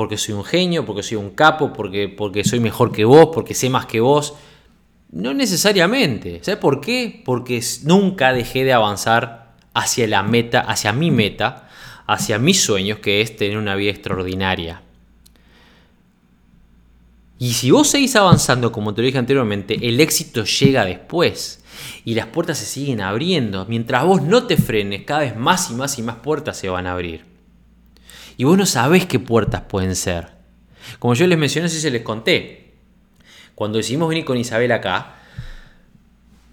[0.00, 3.52] Porque soy un genio, porque soy un capo, porque, porque soy mejor que vos, porque
[3.52, 4.32] sé más que vos.
[5.12, 6.40] No necesariamente.
[6.42, 7.20] ¿Sabes por qué?
[7.22, 11.68] Porque nunca dejé de avanzar hacia la meta, hacia mi meta,
[12.06, 14.80] hacia mis sueños, que es tener una vida extraordinaria.
[17.38, 21.62] Y si vos seguís avanzando, como te lo dije anteriormente, el éxito llega después.
[22.06, 23.66] Y las puertas se siguen abriendo.
[23.66, 26.86] Mientras vos no te frenes, cada vez más y más y más puertas se van
[26.86, 27.29] a abrir.
[28.40, 30.28] Y vos no sabés qué puertas pueden ser.
[30.98, 32.72] Como yo les mencioné, si se les conté.
[33.54, 35.16] Cuando decidimos venir con Isabel acá,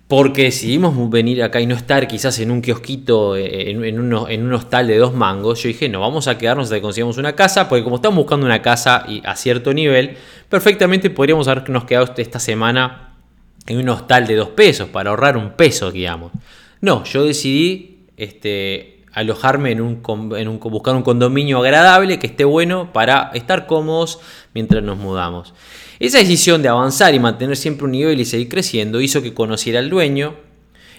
[0.09, 4.87] porque decidimos venir acá y no estar quizás en un kiosquito, eh, en, un hostal
[4.87, 7.85] de dos mangos, yo dije, no, vamos a quedarnos hasta que consigamos una casa, porque
[7.85, 10.17] como estamos buscando una casa y a cierto nivel,
[10.49, 13.15] perfectamente podríamos habernos quedado esta semana
[13.65, 16.33] en un hostal de dos pesos, para ahorrar un peso, digamos.
[16.81, 20.01] No, yo decidí este, alojarme en un,
[20.37, 24.19] en un, buscar un condominio agradable que esté bueno para estar cómodos
[24.53, 25.55] mientras nos mudamos.
[25.99, 29.79] Esa decisión de avanzar y mantener siempre un nivel y seguir creciendo hizo que conociera
[29.79, 30.35] al dueño.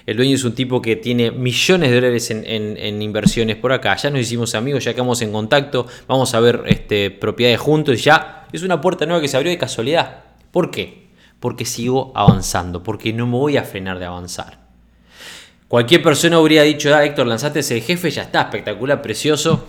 [0.04, 3.94] El dueño es un tipo que tiene millones de dólares en, inversiones por acá.
[3.94, 5.86] Ya nos hicimos amigos, ya quedamos en contacto.
[6.08, 8.02] Vamos a ver este, propiedades juntos.
[8.02, 10.24] Ya es una puerta nueva que se abrió de casualidad.
[10.50, 11.10] ¿Por qué?
[11.38, 14.67] Porque sigo avanzando, porque no me voy a frenar de avanzar.
[15.68, 19.68] Cualquier persona hubiera dicho, ah, Héctor, lanzaste ese jefe, ya está, espectacular, precioso.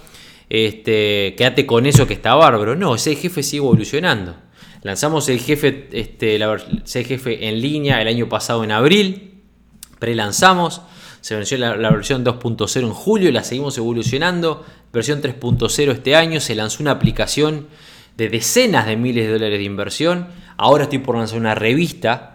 [0.49, 2.75] Este, quédate con eso que está bárbaro.
[2.77, 4.35] No, ese jefe sigue evolucionando.
[4.81, 6.39] Lanzamos el jefe, este,
[6.85, 9.41] ese jefe en línea el año pasado en abril.
[9.99, 10.81] Prelanzamos.
[11.19, 14.65] Se venció la, la versión 2.0 en julio y la seguimos evolucionando.
[14.93, 16.39] Versión 3.0 este año.
[16.39, 17.67] Se lanzó una aplicación
[18.15, 20.29] de decenas de miles de dólares de inversión.
[20.55, 22.28] Ahora estoy por lanzar una revista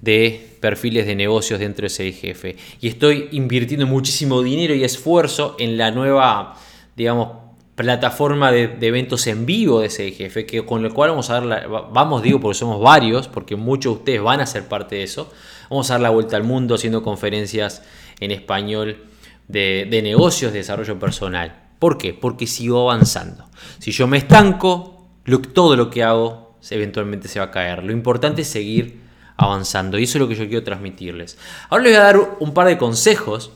[0.00, 2.56] de perfiles de negocios dentro de ese.
[2.80, 6.56] Y estoy invirtiendo muchísimo dinero y esfuerzo en la nueva,
[6.96, 11.42] digamos, plataforma de, eventos en vivo de jefe, que con lo cual vamos a dar
[11.44, 15.04] la, vamos digo porque somos varios, porque muchos de ustedes van a ser parte de
[15.04, 15.32] eso,
[15.70, 17.82] vamos a dar la vuelta al mundo haciendo conferencias
[18.18, 19.04] en español
[19.46, 21.66] de, negocios, de desarrollo personal.
[21.78, 22.12] ¿Por qué?
[22.12, 23.44] Porque sigo avanzando.
[23.78, 25.06] Si yo me estanco,
[25.52, 27.84] todo lo que hago eventualmente se va a caer.
[27.84, 29.07] Lo importante es seguir
[29.38, 29.98] avanzando.
[29.98, 31.38] Y eso es lo que yo quiero transmitirles.
[31.70, 33.52] Ahora les voy a dar un par de consejos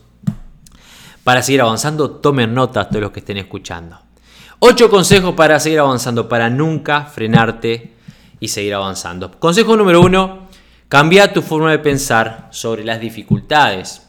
[1.24, 2.10] para seguir avanzando.
[2.10, 3.98] Tomen nota todos los que estén escuchando.
[4.60, 7.92] Ocho consejos para seguir avanzando, para nunca frenarte
[8.38, 9.32] y seguir avanzando.
[9.38, 10.46] Consejo número uno,
[10.88, 14.06] cambia tu forma de pensar sobre las dificultades.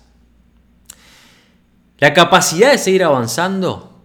[1.98, 4.00] La capacidad de seguir avanzando,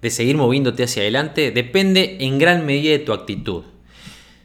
[0.00, 3.64] de seguir moviéndote hacia adelante, depende en gran medida de tu actitud.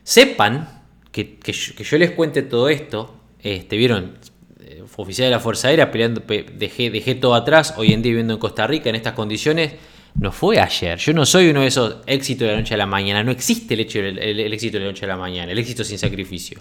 [0.04, 0.83] Sepan
[1.14, 4.18] que, yo, les cuente todo esto, este, vieron,
[4.60, 8.34] eh, oficial de la Fuerza Aérea peleando, dejé, dejé todo atrás, hoy en día viviendo
[8.34, 9.74] en Costa Rica en estas condiciones,
[10.20, 10.98] no fue ayer.
[10.98, 13.24] Yo no soy uno de esos éxitos de la noche a la mañana.
[13.24, 15.84] No existe el, hecho, el, el éxito de la noche a la mañana, el éxito
[15.84, 16.60] sin sacrificio.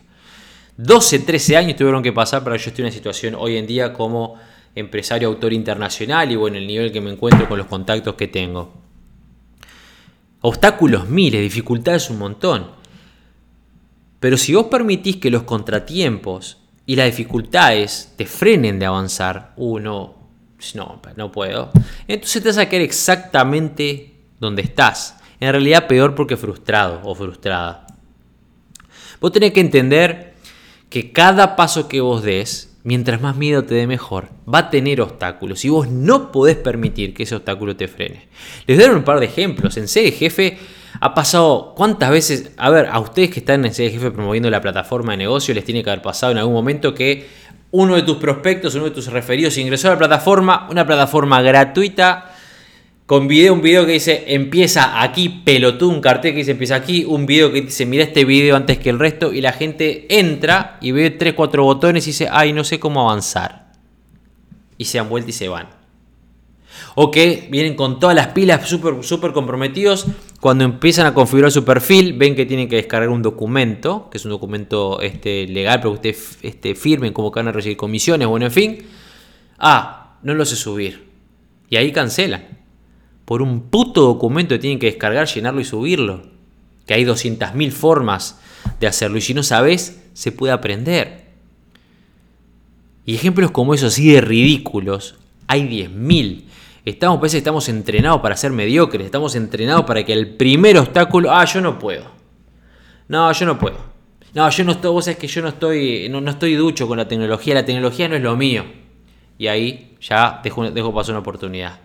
[0.77, 3.67] 12, 13 años tuvieron que pasar para que yo esté en una situación hoy en
[3.67, 4.39] día como
[4.75, 8.73] empresario autor internacional y bueno, el nivel que me encuentro con los contactos que tengo.
[10.41, 12.82] Obstáculos miles, dificultades un montón.
[14.23, 20.15] Pero si vos permitís que los contratiempos y las dificultades te frenen de avanzar, uno,
[20.77, 21.73] no, no puedo,
[22.07, 25.17] entonces te vas a quedar exactamente donde estás.
[25.41, 27.85] En realidad peor porque frustrado o frustrada.
[29.21, 30.35] Vos tenés que entender
[30.89, 35.01] que cada paso que vos des mientras más miedo te dé mejor, va a tener
[35.01, 38.29] obstáculos y vos no podés permitir que ese obstáculo te frene.
[38.69, 39.77] Les doy un par de ejemplos.
[39.77, 40.59] En de Jefe
[41.01, 45.13] ha pasado cuántas veces, a ver, a ustedes que están en Jefe promoviendo la plataforma
[45.13, 47.27] de negocio, les tiene que haber pasado en algún momento que
[47.71, 52.33] uno de tus prospectos, uno de tus referidos ingresó a la plataforma, una plataforma gratuita
[53.07, 57.05] con video, un video que dice empieza aquí, pelotudo, un cartel que dice empieza aquí,
[57.05, 60.79] un video que dice mira este video antes que el resto y la gente entra
[60.81, 63.73] y ve 3, 4 botones y dice ay no sé cómo avanzar.
[64.79, 65.82] Y se dan vuelta y se van.
[66.95, 70.07] O que vienen con todas las pilas súper super comprometidos.
[70.41, 74.25] Cuando empiezan a configurar su perfil, ven que tienen que descargar un documento, que es
[74.25, 78.27] un documento este, legal para que ustedes este, firmen como que van a recibir comisiones,
[78.29, 78.79] bueno, en fin.
[79.59, 81.09] Ah, no lo sé subir.
[81.71, 82.63] Y ahí cancelan
[83.25, 86.23] por un puto documento que tienen que descargar, llenarlo y subirlo.
[86.87, 88.41] Que hay 200.000 formas
[88.81, 91.23] de hacerlo y si no sabes, se puede aprender.
[93.05, 96.45] Y ejemplos como esos así de ridículos, hay 10.000.
[96.85, 101.45] Estamos, parece estamos entrenados para ser mediocres, estamos entrenados para que el primer obstáculo, ah,
[101.45, 102.05] yo no puedo.
[103.07, 103.77] No, yo no puedo.
[104.35, 107.55] No, yo no estoy, vos que yo no estoy, no, estoy ducho con la tecnología,
[107.55, 108.65] la tecnología no es lo mío.
[109.39, 111.79] Y ahí ya dejo, dejo pasar una oportunidad.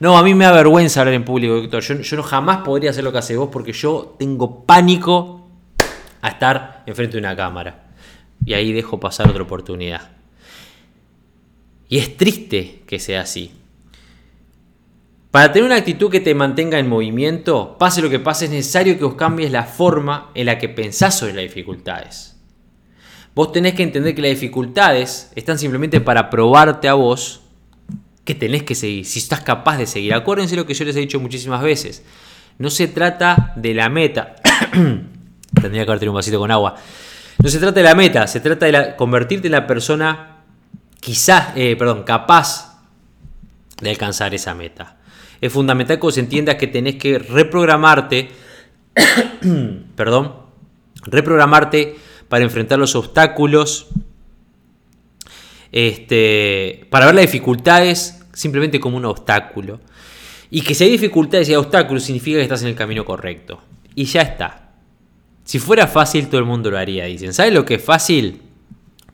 [0.00, 1.82] No, a mí me da vergüenza hablar en público, Víctor.
[1.82, 5.48] Yo, no jamás podría hacer lo que hace vos porque yo tengo pánico
[6.20, 7.92] a estar enfrente de una cámara.
[8.44, 10.10] Y ahí dejo pasar otra oportunidad.
[11.88, 13.52] Y es triste que sea así.
[15.32, 18.98] Para tener una actitud que te mantenga en movimiento, pase lo que pase, es necesario
[18.98, 22.36] que vos cambies la forma en la que pensás sobre las dificultades.
[23.34, 27.40] Vos tenés que entender que las dificultades están simplemente para probarte a vos
[28.26, 30.12] que tenés que seguir, si estás capaz de seguir.
[30.12, 32.04] Acuérdense lo que yo les he dicho muchísimas veces.
[32.58, 34.36] No se trata de la meta.
[35.62, 36.76] Tendría que haber un vasito con agua.
[37.42, 40.42] No se trata de la meta, se trata de convertirte en la persona
[41.00, 42.82] quizás, eh, perdón, capaz
[43.80, 44.98] de alcanzar esa meta.
[45.42, 48.30] Es fundamental que vos entiendas que tenés que reprogramarte,
[49.96, 50.36] perdón,
[51.04, 51.96] reprogramarte
[52.28, 53.88] para enfrentar los obstáculos
[55.72, 59.80] este, para ver las dificultades simplemente como un obstáculo.
[60.48, 63.60] Y que si hay dificultades y hay obstáculos significa que estás en el camino correcto.
[63.96, 64.70] Y ya está.
[65.42, 67.32] Si fuera fácil todo el mundo lo haría, dicen.
[67.32, 68.42] ¿Sabes lo que es fácil?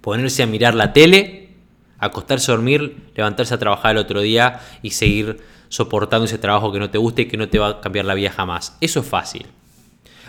[0.02, 1.54] Ponerse a mirar la tele,
[1.98, 6.78] acostarse a dormir, levantarse a trabajar el otro día y seguir soportando ese trabajo que
[6.78, 8.76] no te guste y que no te va a cambiar la vida jamás.
[8.80, 9.46] Eso es fácil.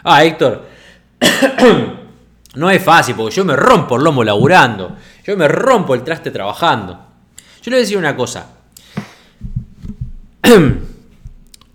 [0.03, 0.65] Ah, Héctor.
[2.55, 4.95] no es fácil porque yo me rompo el lomo laburando.
[5.25, 6.93] Yo me rompo el traste trabajando.
[7.61, 8.51] Yo le voy a decir una cosa.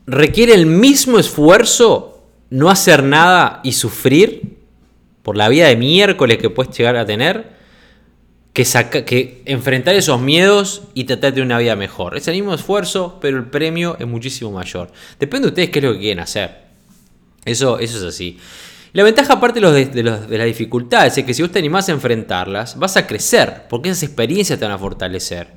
[0.07, 4.59] Requiere el mismo esfuerzo no hacer nada y sufrir
[5.22, 7.55] por la vida de miércoles que puedes llegar a tener
[8.55, 8.64] que,
[9.05, 12.17] que enfrentar esos miedos y tratar de una vida mejor.
[12.17, 14.90] Es el mismo esfuerzo, pero el premio es muchísimo mayor.
[15.19, 16.62] Depende de ustedes qué es lo que quieren hacer.
[17.45, 18.38] Eso, eso es así.
[18.93, 22.79] La ventaja aparte de, de, las dificultades es que si vos te animás a enfrentarlas,
[22.79, 25.49] vas a crecer, porque esas experiencias te van a fortalecer.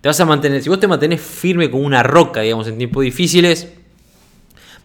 [0.00, 3.04] Te vas a mantener, si vos te mantenés firme como una roca, digamos, en tiempos
[3.04, 3.68] difíciles,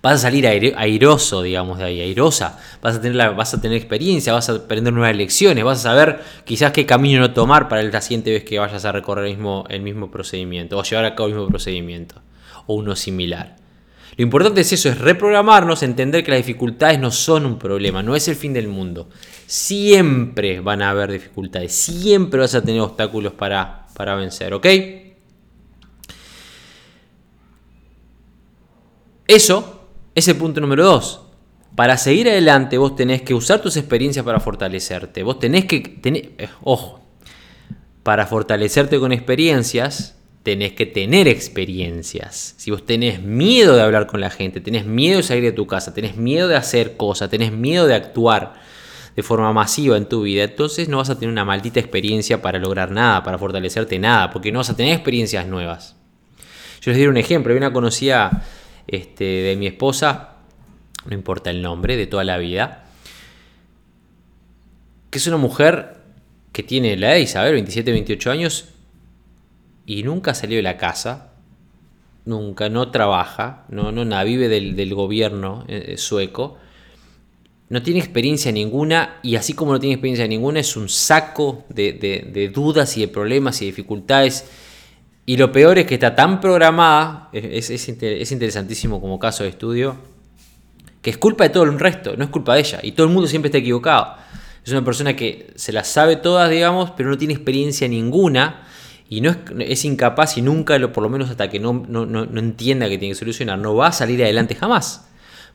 [0.02, 2.60] vas a salir airoso, digamos, de ahí, airosa.
[2.82, 6.22] Vas a, tener vas a tener experiencia, vas a aprender nuevas lecciones, vas a saber
[6.46, 9.66] quizás qué camino no tomar para la siguiente vez que vayas a recorrer el mismo,
[9.70, 12.22] el mismo procedimiento o llevar a cabo el mismo procedimiento
[12.68, 13.58] o uno similar.
[14.16, 18.16] Lo importante es eso, es reprogramarnos, entender que las dificultades no son un problema, no
[18.16, 19.10] es el fin del mundo.
[19.46, 24.66] Siempre van a haber dificultades, siempre vas a tener obstáculos para, para vencer, ¿ok?
[29.26, 29.79] Eso
[30.20, 31.22] es el punto número dos.
[31.76, 35.24] Para seguir adelante vos tenés que usar tus experiencias para fortalecerte.
[35.24, 37.00] Vos tenés que tener, eh, ojo,
[38.04, 42.56] para fortalecerte con experiencias, tenés que tener experiencias.
[42.58, 45.68] Si vos tenés miedo de hablar con la gente, tenés miedo de salir de tu
[45.68, 48.56] casa, tenés miedo de hacer cosas, tenés miedo de actuar
[49.16, 52.58] de forma masiva en tu vida, entonces no vas a tener una maldita experiencia para
[52.58, 55.96] lograr nada, para fortalecerte nada, porque no vas a tener experiencias nuevas.
[56.82, 58.46] Yo les diré un ejemplo, hay una conocida
[58.92, 60.36] este, de mi esposa,
[61.06, 62.86] no importa el nombre, de toda la vida,
[65.10, 65.98] que es una mujer
[66.52, 68.70] que tiene la edad de Isabel, 27, 28 años,
[69.86, 71.32] y nunca salió de la casa,
[72.26, 76.58] nunca, no trabaja, no, no vive del, gobierno eh, sueco,
[77.70, 82.52] no tiene experiencia ninguna y así como no tiene experiencia ninguna es un saco de,
[82.54, 84.46] dudas y de problemas y dificultades.
[85.30, 87.88] Y lo peor es que está tan programada, es, es,
[88.32, 89.96] interesantísimo como caso de estudio,
[91.04, 92.80] que es culpa de todo el resto, no es culpa de ella.
[92.82, 94.16] Y todo el mundo siempre está equivocado.
[94.66, 98.64] Es una persona que se las sabe todas, digamos, pero no tiene experiencia ninguna
[99.08, 102.98] y no es, incapaz y nunca, por lo menos hasta que no, no entienda que
[102.98, 105.10] tiene que solucionar, no va a salir adelante jamás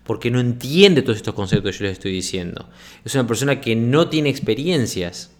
[0.05, 2.69] porque no entiende todos estos conceptos que yo les estoy diciendo.
[3.05, 5.34] Es una persona que no tiene experiencias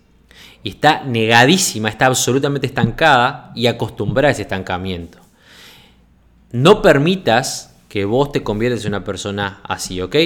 [0.65, 5.19] y está negadísima, está absolutamente estancada y acostumbrada a ese estancamiento.
[6.51, 10.17] No permitas que vos te conviertas en una persona así, ¿ok?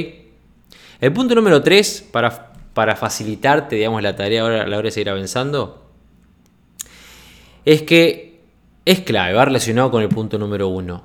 [1.01, 5.11] El punto número 3, para, para facilitarte, digamos, la tarea a la hora de seguir
[5.11, 5.91] avanzando,
[7.65, 8.41] es que
[8.85, 11.03] es clave, va relacionado con el punto número 1.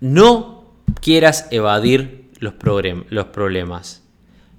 [0.00, 0.64] No
[1.00, 2.54] quieras evadir los,
[3.08, 4.02] los problemas.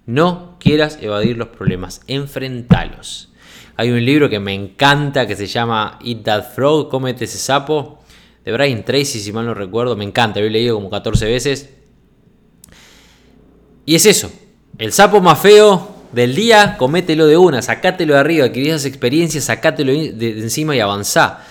[0.05, 3.28] No quieras evadir los problemas, enfrentalos.
[3.79, 7.99] Hay un libro que me encanta que se llama Eat That Frog, Cómete ese sapo,
[8.43, 11.69] de Brian Tracy, si mal no recuerdo, me encanta, lo he leído como 14 veces.
[13.85, 14.29] Y es eso,
[14.77, 19.45] el sapo más feo del día, comételo de una, sacátelo de arriba, adquirí esas experiencias,
[19.45, 21.45] sacátelo de encima y avanzá.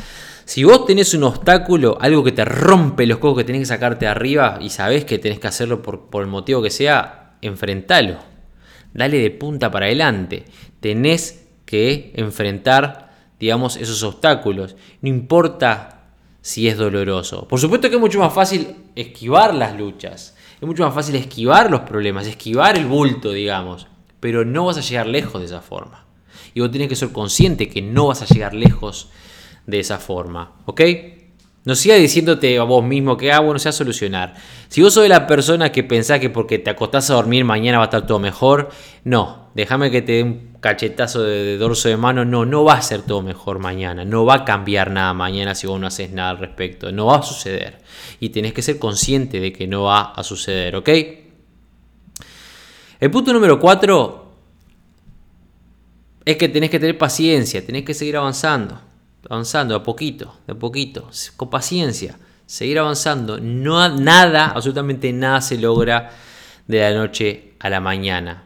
[0.44, 4.06] Si vos tenés un obstáculo, algo que te rompe los cocos que tenés que sacarte
[4.06, 8.18] arriba y sabés que tenés que hacerlo por, el motivo que sea, enfrentalo.
[8.92, 10.44] Dale de punta para adelante.
[10.80, 14.74] Tenés que enfrentar, digamos, esos obstáculos.
[15.02, 16.00] No importa
[16.40, 17.46] si es doloroso.
[17.46, 20.34] Por supuesto que es mucho más fácil esquivar las luchas.
[20.58, 23.86] Es mucho más fácil esquivar los problemas, esquivar el bulto, digamos.
[24.18, 26.06] Pero no vas a llegar lejos de esa forma.
[26.54, 29.10] Y vos tenés que ser consciente que no vas a llegar lejos
[29.66, 30.80] de esa forma, ¿ok?
[31.68, 34.32] No siga diciéndote a vos mismo que, ah, bueno, sea solucionar.
[34.68, 37.84] Si vos sos la persona que pensás que porque te acostás a dormir mañana va
[37.84, 38.70] a estar todo mejor,
[39.04, 42.80] no, déjame que te dé un cachetazo de, dorso de mano, no, no va a
[42.80, 46.30] ser todo mejor mañana, no va a cambiar nada mañana si vos no haces nada
[46.30, 47.82] al respecto, no va a suceder.
[48.18, 50.88] Y tenés que ser consciente de que no va a suceder, ¿ok?
[52.98, 54.32] El punto número 4
[56.24, 58.87] es que tenés que tener paciencia, tenés que seguir avanzando
[59.28, 63.38] avanzando a poquito, de poquito, con paciencia, seguir avanzando.
[63.38, 66.10] No, nada, absolutamente nada se logra
[66.66, 68.44] de la noche a la mañana.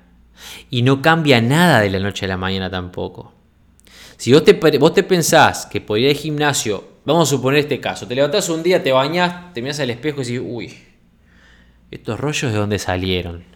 [0.70, 3.32] Y no cambia nada de la noche a la mañana tampoco.
[4.16, 7.80] Si vos te, vos te pensás que por ir al gimnasio, vamos a suponer este
[7.80, 10.78] caso, te levantás un día, te bañás, te miras al espejo y decís, uy,
[11.90, 13.51] estos rollos de dónde salieron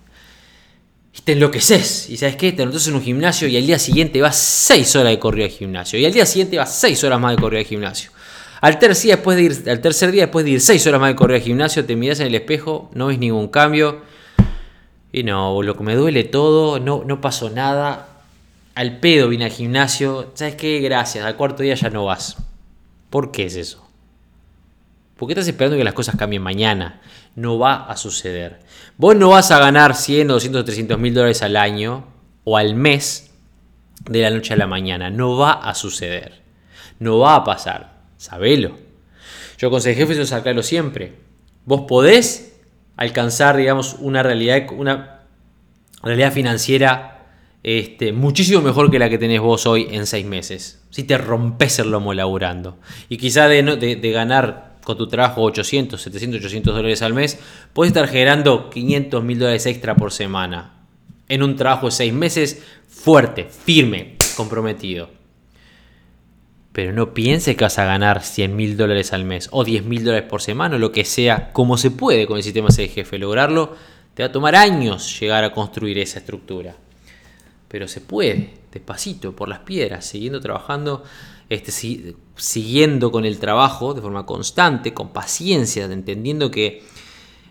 [1.16, 2.11] y te enloqueces.
[2.11, 5.12] Y sabes qué, te anotas en un gimnasio y al día siguiente vas 6 horas
[5.12, 5.98] de corrida al gimnasio.
[5.98, 8.11] Y al día siguiente vas 6 horas más de corrida al gimnasio.
[8.61, 11.11] Al tercer, día, después de ir, al tercer día, después de ir 6 horas más
[11.11, 14.02] de corrida al gimnasio, te miras en el espejo, no ves ningún cambio.
[15.12, 18.09] Y no, lo que me duele todo, no, no pasó nada.
[18.74, 20.33] Al pedo vine al gimnasio.
[20.35, 20.81] ¿Sabes qué?
[20.81, 21.24] Gracias.
[21.24, 22.37] Al cuarto día ya no vas.
[23.09, 23.86] ¿Por qué es eso?
[25.16, 27.00] ¿Por qué estás esperando que las cosas cambien mañana?
[27.35, 28.61] No va a suceder.
[28.98, 32.05] Vos no vas a ganar 100, 200, 300 mil dólares al año
[32.44, 33.31] o al mes
[34.05, 35.09] de la noche a la mañana.
[35.09, 36.42] No va a suceder.
[36.98, 38.02] No va a pasar.
[38.18, 38.76] Sabelo.
[39.57, 41.14] Yo con jefe eso sacarlo siempre.
[41.64, 42.59] Vos podés
[42.96, 45.22] alcanzar, digamos, una realidad, una
[46.02, 47.24] realidad financiera
[47.62, 50.83] este, muchísimo mejor que la que tenés vos hoy en seis meses.
[50.90, 52.79] Si te rompes el lomo laburando.
[53.09, 57.40] Y quizá de ganar con tu trabajo 800, 700, 800 dólares al mes,
[57.72, 60.75] puedes estar generando 500 mil dólares extra por semana.
[61.29, 65.11] En un trabajo de 6 meses, fuerte, firme, comprometido.
[66.70, 70.04] Pero no pienses que vas a ganar 100 mil dólares al mes o 10 mil
[70.04, 73.75] dólares por semana o lo que sea, como se puede con el sistema jefe Lograrlo
[74.15, 76.77] te va a tomar años llegar a construir esa estructura.
[77.67, 81.02] Pero se puede, despacito, por las piedras, siguiendo trabajando
[81.49, 86.83] este, siguiendo con el trabajo de forma constante, con paciencia, entendiendo que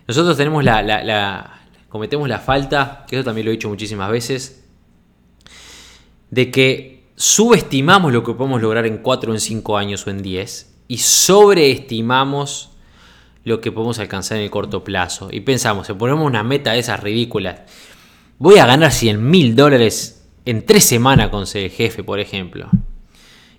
[0.06, 4.64] nosotros tenemos la, cometemos la falta, que eso también lo he dicho muchísimas veces,
[6.30, 10.22] de que subestimamos lo que podemos lograr en 4 o en 5 años o en
[10.22, 12.70] 10 y sobreestimamos
[13.44, 15.28] lo que podemos alcanzar en el corto plazo.
[15.32, 17.60] Y pensamos, si ponemos una meta de esas ridículas,
[18.38, 22.68] voy a ganar 100 mil dólares en 3 semanas con ser jefe, por ejemplo.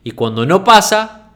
[0.08, 1.34] Y cuando no pasa,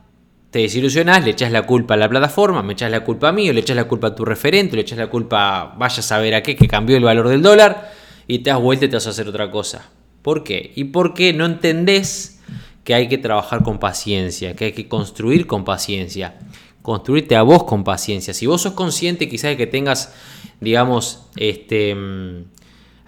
[0.49, 3.49] te desilusionás, le echas la culpa a la plataforma, me echas la culpa a mí,
[3.49, 6.33] o le echas la culpa a tu referente, le echas la culpa, vaya a saber
[6.35, 7.91] a qué, que cambió el valor del dólar,
[8.27, 9.89] y te das vuelta y te vas a hacer otra cosa.
[10.21, 10.71] ¿Por qué?
[10.73, 12.39] Y porque no entendés
[12.85, 16.39] que hay que trabajar con paciencia, que hay que construir con paciencia,
[16.81, 18.33] construirte a vos con paciencia.
[18.33, 20.13] Si vos sos consciente quizás de que tengas,
[20.61, 22.45] digamos, este, mm,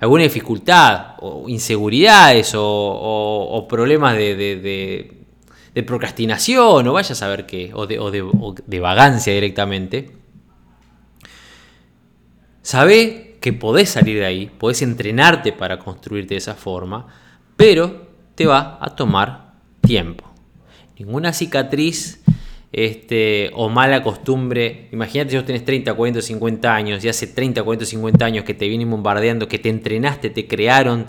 [0.01, 5.22] alguna dificultad o inseguridades o, problemas de,
[5.81, 10.11] procrastinación o vaya a saber qué, o de, vagancia directamente,
[12.61, 17.07] sabe que podés salir de ahí, podés entrenarte para construirte de esa forma,
[17.57, 20.31] pero te va a tomar tiempo.
[20.99, 22.23] Ninguna cicatriz
[22.73, 24.89] este, o mala costumbre.
[24.91, 28.53] Imagínate si vos tenés 30, 40, 50 años y hace 30, 40, 50 años que
[28.53, 31.05] te vienen bombardeando, que te entrenaste, te crearon,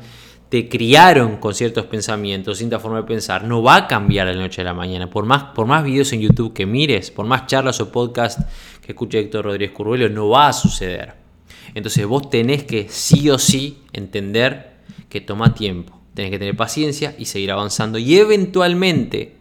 [0.55, 4.43] te criaron con ciertos pensamientos, cierta forma de pensar, no va a cambiar de la
[4.43, 5.11] noche a la mañana.
[5.11, 8.39] Por más, por más videos en YouTube que mires, por más charlas o podcast
[8.81, 11.15] que escuche Héctor Rodríguez Curvelo, no va a suceder.
[11.75, 14.75] Entonces vos tenés que sí o sí entender
[15.09, 16.01] que toma tiempo.
[16.15, 17.99] Tenés que tener paciencia y seguir avanzando.
[17.99, 19.35] Y eventualmente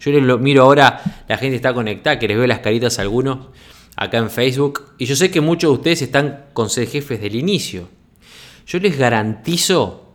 [0.00, 3.02] yo les lo miro ahora, la gente está conectada, que les veo las caritas a
[3.02, 3.38] algunos
[3.94, 4.82] acá en Facebook.
[4.98, 7.88] Y yo sé que muchos de ustedes están con ser jefes del inicio.
[8.66, 10.05] Yo les garantizo,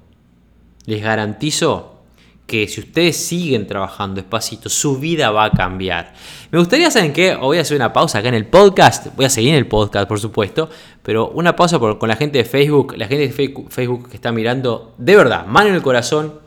[0.86, 2.00] les garantizo
[2.48, 6.14] que si ustedes siguen trabajando despacito, su vida va a cambiar.
[6.52, 7.36] Me gustaría, ¿saben qué?
[7.36, 9.08] voy a hacer una pausa acá en el podcast.
[9.16, 10.70] Voy a seguir en el podcast, por supuesto.
[11.02, 12.96] Pero una pausa con la gente de Facebook.
[12.98, 16.42] La gente de Facebook que está mirando, de verdad, mano en el corazón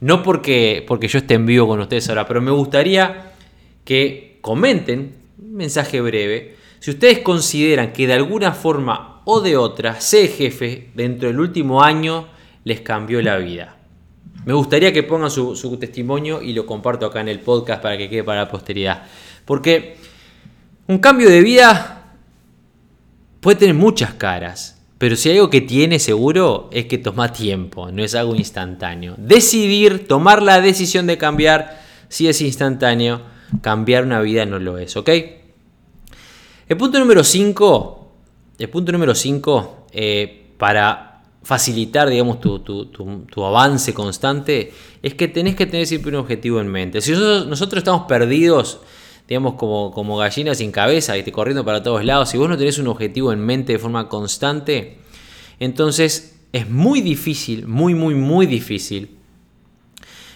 [0.00, 3.32] no porque, porque yo esté en vivo con ustedes ahora, pero me gustaría
[3.84, 10.00] que comenten, un mensaje breve, si ustedes consideran que de alguna forma o de otra
[10.00, 12.28] ser jefe dentro del último año
[12.64, 13.75] les cambió la vida.
[14.46, 18.08] Me gustaría que pongan su, testimonio y lo comparto acá en el podcast para que
[18.08, 19.02] quede para la posteridad.
[19.44, 19.96] Porque
[20.86, 22.14] un cambio de vida
[23.40, 24.80] puede tener muchas caras.
[24.98, 29.16] Pero si hay algo que tiene seguro es que toma tiempo, no es algo instantáneo.
[29.18, 33.22] Decidir, tomar la decisión de cambiar, si es instantáneo,
[33.62, 35.10] cambiar una vida no lo es, ¿ok?
[36.68, 38.12] El punto número 5,
[38.60, 41.15] el punto número 5, eh, para
[41.46, 47.00] facilitar, digamos, tu, avance constante, es que tenés que tener siempre un objetivo en mente.
[47.00, 48.80] Si nosotros, estamos perdidos,
[49.28, 52.58] digamos, como, como gallinas sin cabeza, y te corriendo para todos lados, si vos no
[52.58, 54.98] tenés un objetivo en mente de forma constante,
[55.60, 59.10] entonces es muy difícil, muy, muy, muy difícil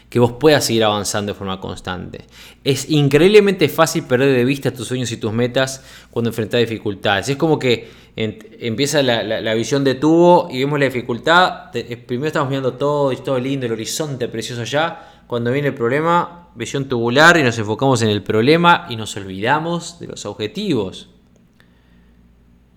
[0.09, 2.25] que vos puedas seguir avanzando de forma constante.
[2.63, 5.83] Es increíblemente fácil perder de vista tus sueños y tus metas
[6.13, 7.29] cuando enfrentas dificultades.
[7.31, 11.75] Es como que empieza la, visión de tubo y vemos la dificultad.
[11.75, 15.75] Eh, primero estamos viendo todo, y todo lindo, el horizonte precioso allá cuando viene el
[15.75, 21.09] problema, visión tubular y nos enfocamos en el problema y nos olvidamos de los objetivos.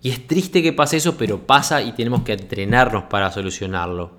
[0.04, 4.12] Y es triste que pase eso, pero pasa y tenemos que entrenarnos para solucionarlo.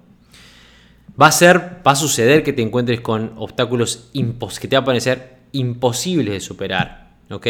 [1.20, 4.84] Va a ser, va a suceder que te encuentres con obstáculos que te va a
[4.84, 7.14] parecer imposibles de superar.
[7.30, 7.46] ¿Ok?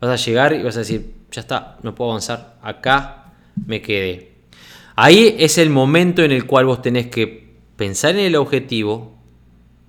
[0.00, 3.32] Vas a llegar y vas a decir, ya está, no puedo avanzar, acá
[3.66, 4.32] me quedé.
[4.94, 9.14] Ahí es el momento en el cual vos tenés que pensar en el objetivo,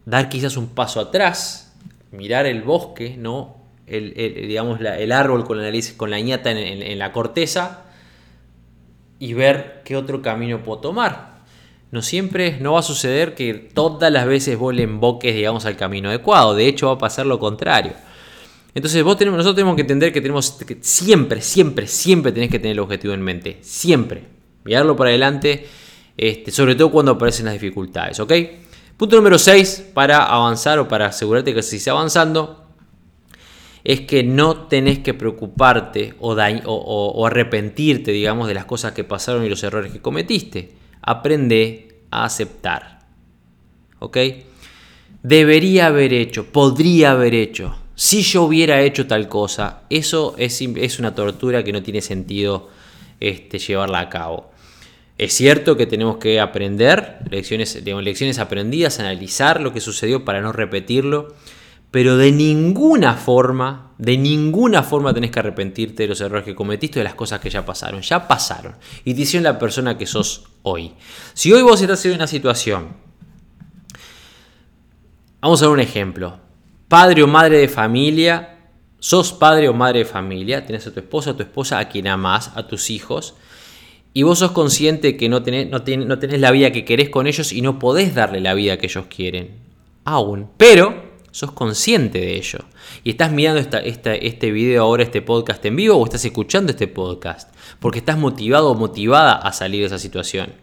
[0.06, 1.76] dar quizás un paso atrás,
[2.12, 3.58] mirar el bosque, ¿no?
[3.86, 4.14] El,
[4.48, 7.84] digamos, el árbol con la nariz, con la ñata en, la corteza
[9.20, 11.34] y ver qué otro camino puedo tomar.
[11.92, 15.76] No siempre, no va a suceder que todas las veces vos le emboques, digamos, al
[15.76, 16.56] camino adecuado.
[16.56, 17.92] De hecho, va a pasar lo contrario.
[18.76, 22.60] Entonces, vos tenemos, nosotros tenemos que entender que tenemos que siempre, siempre, siempre tenés que
[22.60, 23.60] tener el objetivo en mente.
[23.62, 24.26] Siempre.
[24.64, 25.68] Mirarlo para adelante,
[26.18, 28.34] este, sobre todo cuando aparecen las dificultades, ¿ok?
[28.98, 32.64] Punto número 6 para avanzar o para asegurarte que se esté avanzando
[33.84, 39.44] es que no tenés que preocuparte o, o, arrepentirte, digamos, de las cosas que pasaron
[39.44, 40.72] y los errores que cometiste.
[41.02, 43.00] Aprende a aceptar.
[44.00, 44.18] ¿Ok?
[45.22, 47.76] Debería haber hecho, podría haber hecho.
[47.96, 52.70] Si yo hubiera hecho tal cosa, eso es, una tortura que no tiene sentido
[53.20, 54.52] este, llevarla a cabo.
[55.18, 60.52] Es cierto que tenemos que aprender, lecciones, lecciones aprendidas, analizar lo que sucedió para no
[60.52, 61.36] repetirlo,
[61.92, 67.00] pero de ninguna forma, de ninguna forma tenés que arrepentirte de los errores que cometiste,
[67.00, 68.02] de las cosas que ya pasaron.
[68.02, 68.74] Ya pasaron.
[69.06, 70.94] Y te hicieron la persona que sos hoy.
[71.36, 72.98] Si hoy vos estás en una situación,
[75.40, 76.43] vamos a ver un ejemplo.
[76.94, 78.60] Padre o madre de familia,
[79.00, 82.08] sos padre o madre de familia, tenés a tu esposa, a tu esposa, a quien
[82.08, 83.34] amás, a tus hijos,
[84.14, 85.72] y vos sos consciente que no tenés,
[86.40, 89.56] la vida que querés con ellos y no podés darle la vida que ellos quieren.
[90.06, 90.50] Aún.
[90.58, 90.94] Pero,
[91.32, 92.60] sos consciente de ello.
[93.04, 93.80] Y estás mirando esta,
[94.14, 98.70] este video ahora, este podcast en vivo, o estás escuchando este podcast, porque estás motivado
[98.70, 100.54] o motivada a salir de esa situación.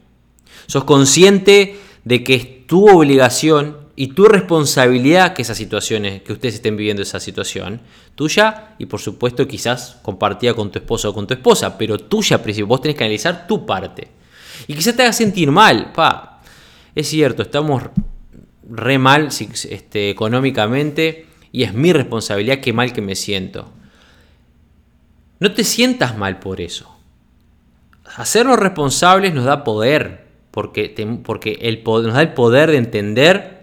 [0.68, 6.54] Sos consciente de que es tu obligación y tu responsabilidad que esas situaciones, que ustedes
[6.54, 7.82] estén viviendo esa situación,
[8.14, 12.42] tuya y por supuesto quizás compartida con tu esposo o con tu esposa, pero tuya
[12.42, 14.08] principio, vos tenés que analizar tu parte.
[14.66, 16.40] Y quizás te haga sentir mal, pa,
[16.94, 17.82] es cierto, estamos
[18.70, 23.70] re mal este, económicamente y es mi responsabilidad qué mal que me siento.
[25.40, 26.96] No te sientas mal por eso.
[28.16, 33.59] Hacernos responsables nos da poder, porque, porque el, nos da el poder de entender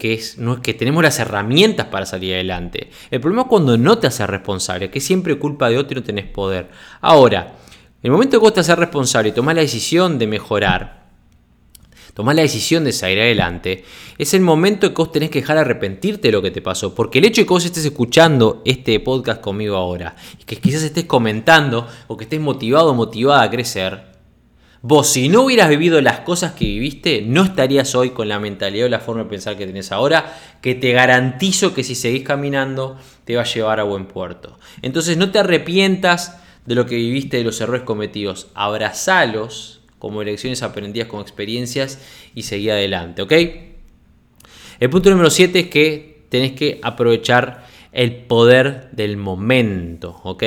[0.00, 2.90] que, es, no, que tenemos las herramientas para salir adelante.
[3.12, 6.00] El problema es cuando no te haces responsable, que es siempre culpa de otro y
[6.00, 6.70] no tenés poder.
[7.00, 7.54] Ahora,
[8.02, 11.04] el momento que vos te haces responsable y tomás la decisión de mejorar,
[12.14, 13.84] tomás la decisión de salir adelante,
[14.18, 16.94] es el momento que vos tenés que dejar de arrepentirte de lo que te pasó.
[16.94, 20.82] Porque el hecho de que vos estés escuchando este podcast conmigo ahora, y que quizás
[20.82, 24.09] estés comentando o que estés motivado o motivada a crecer,
[24.82, 28.86] vos si no hubieras vivido las cosas que viviste, no estarías hoy con la mentalidad
[28.86, 32.96] o la forma de pensar que tenés ahora, que te garantizo que si seguís caminando
[33.24, 34.58] te va a llevar a buen puerto.
[34.82, 40.62] Entonces no te arrepientas de lo que viviste, de los errores cometidos, abrazalos como lecciones
[40.62, 41.98] aprendidas con experiencias
[42.34, 43.32] y seguir adelante, ¿ok?
[44.80, 50.42] El punto número 7 es que tenés que aprovechar el poder del momento, ¿ok?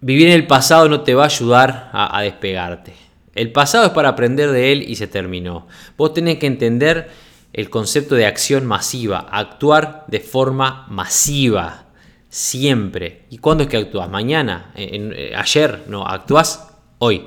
[0.00, 2.94] Vivir en el pasado no te va a ayudar a, despegarte.
[3.34, 5.66] El pasado es para aprender de él y se terminó.
[5.96, 7.08] Vos tenés que entender
[7.52, 11.86] el concepto de acción masiva, actuar de forma masiva,
[12.28, 13.26] siempre.
[13.30, 14.08] ¿Y cuándo es que actúas?
[14.08, 14.72] ¿Mañana?
[14.74, 15.84] Eh, ¿Ayer?
[15.86, 17.26] No, actúas hoy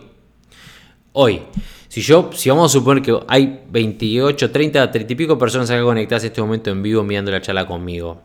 [1.14, 1.42] hoy.
[1.88, 5.84] Si yo, si vamos a suponer que hay 28, 30, 30 y pico personas acá
[5.84, 8.22] conectadas en este momento en vivo mirando la charla conmigo.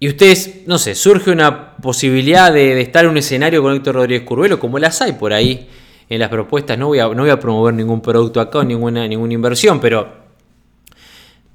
[0.00, 4.22] Y ustedes, no sé, surge una posibilidad de, estar en un escenario con Héctor Rodríguez
[4.24, 5.68] Curvelo, como las hay por ahí
[6.08, 6.78] en las propuestas.
[6.78, 10.08] No voy a, promover ningún producto acá, ninguna, ninguna inversión, pero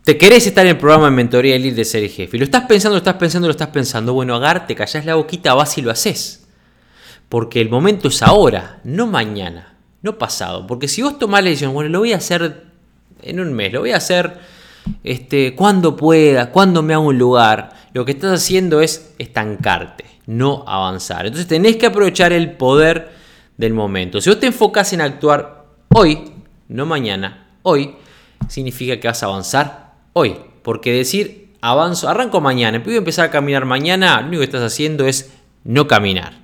[0.03, 2.35] te querés estar en el programa de mentoría elite de ser jefe.
[2.35, 4.13] Y lo estás pensando, lo estás pensando, lo estás pensando.
[4.13, 6.45] Bueno, agarte, callás la boquita, vas y lo haces.
[7.29, 10.67] Porque el momento es ahora, no mañana, no pasado.
[10.67, 12.65] Porque si vos tomás la decisión, bueno, lo voy a hacer
[13.21, 14.37] en un mes, lo voy a hacer
[15.03, 20.63] este, cuando pueda, cuando me haga un lugar, lo que estás haciendo es estancarte, no
[20.67, 21.25] avanzar.
[21.25, 23.11] Entonces tenés que aprovechar el poder
[23.57, 24.19] del momento.
[24.19, 26.31] Si vos te enfocas en actuar hoy,
[26.69, 27.95] no mañana, hoy,
[28.49, 30.35] significa que vas a avanzar hoy.
[30.63, 34.63] Porque decir avanzo, arranco mañana, voy a empezar a caminar mañana, lo único que estás
[34.63, 35.31] haciendo es
[35.63, 36.41] no caminar.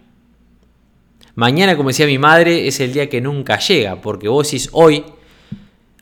[1.36, 5.06] Mañana, como decía mi madre, es el día que nunca llega, porque vos decís hoy,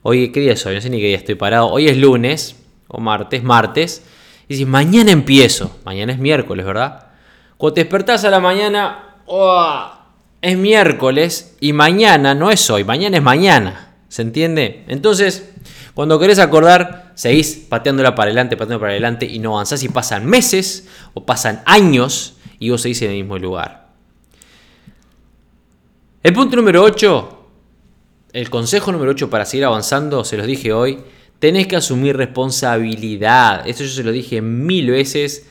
[0.02, 0.74] hoy, ¿qué día es hoy?
[0.74, 2.56] No sé ni qué día estoy parado, hoy es lunes,
[2.88, 4.02] o martes, martes,
[4.48, 7.08] y decís, mañana empiezo, mañana es miércoles, ¿verdad?
[7.58, 9.90] Cuando te despertás a la mañana, oh,
[10.40, 14.84] es miércoles, y mañana no es hoy, mañana es mañana, ¿se entiende?
[14.88, 15.50] Entonces,
[15.92, 20.24] cuando querés acordar, seguís pateándola para adelante, pateándola para adelante, y no avanzás, y pasan
[20.24, 23.88] meses, o pasan años, y vos seguís en el mismo lugar.
[26.22, 27.46] El punto número 8,
[28.32, 31.00] el consejo número 8 para seguir avanzando, se los dije hoy,
[31.38, 33.66] tenés que asumir responsabilidad.
[33.66, 35.48] Esto yo se lo dije mil veces.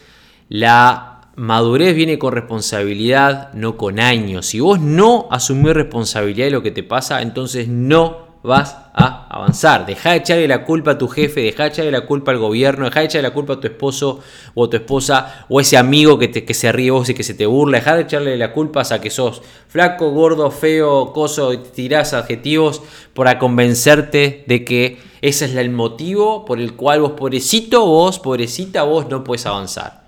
[0.49, 4.47] La madurez viene con responsabilidad, no con años.
[4.47, 9.85] Si vos no asumís responsabilidad de lo que te pasa, entonces no vas a avanzar.
[9.85, 12.85] Deja de echarle la culpa a tu jefe, deja de echarle la culpa al gobierno,
[12.85, 14.21] deja de echarle la culpa a tu esposo
[14.55, 17.35] o a tu esposa o ese amigo que, te, se ríe vos y que se
[17.35, 17.77] te burla.
[17.77, 22.81] Deja de echarle la culpa a que sos flaco, gordo, feo, coso, y tirás adjetivos
[23.13, 28.83] para convencerte de que ese es el motivo por el cual vos, pobrecito, vos, pobrecita,
[28.83, 30.07] vos no puedes avanzar.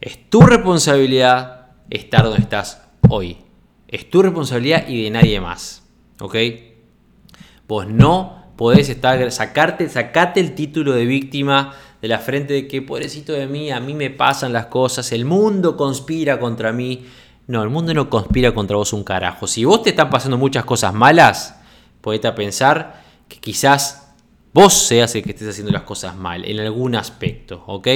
[0.00, 3.38] Es tu responsabilidad estar donde estás hoy.
[3.88, 5.82] Es tu responsabilidad y de nadie más.
[6.20, 6.34] ¿Ok?
[7.68, 12.82] Vos no podés estar, sacarte, sacate el título de víctima de la frente de que,
[12.82, 17.06] pobrecito de mí, a mí me pasan las cosas, el mundo conspira contra mí.
[17.46, 19.46] No, el mundo no conspira contra vos un carajo.
[19.46, 21.60] Si vos te están pasando muchas cosas malas,
[22.00, 24.14] podés pensar que quizás
[24.52, 27.88] vos seas el que estés haciendo las cosas mal en algún aspecto, ¿ok?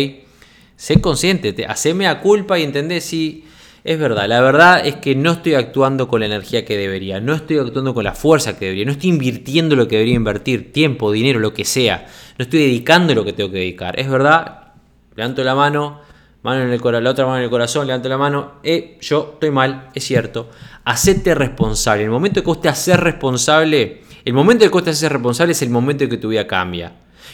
[0.76, 3.44] Sé consciente, te, haceme a culpa y entendés si
[3.83, 7.35] es verdad, la verdad es que no estoy actuando con la energía que debería, no
[7.35, 11.11] estoy actuando con la fuerza que debería, no estoy invirtiendo lo que debería invertir, tiempo,
[11.11, 12.07] dinero, lo que sea,
[12.39, 13.99] no estoy dedicando lo que tengo que dedicar.
[13.99, 14.72] Es verdad,
[15.16, 16.01] levanto la mano,
[16.43, 19.31] mano en el corazón, la otra mano en el corazón, levanto la mano, eh, yo
[19.35, 20.51] estoy mal, es cierto.
[20.85, 22.05] Hacete responsable.
[22.05, 25.53] El momento que vos te haces responsable, el momento en que vos te haces responsable
[25.53, 26.93] es el momento en que tu vida cambia.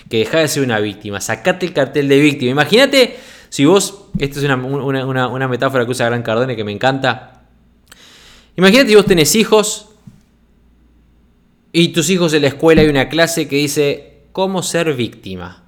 [0.09, 1.21] que deja de ser una víctima.
[1.21, 2.53] Sacate el cartel de víctima.
[2.53, 3.17] Imagínate
[3.49, 7.45] si vos, esta es una, una metáfora que usa Gran Cardone que me encanta.
[8.57, 9.89] Imagínate si vos tenés hijos
[11.73, 15.63] y tus hijos en la escuela hay una clase que dice cómo ser víctima.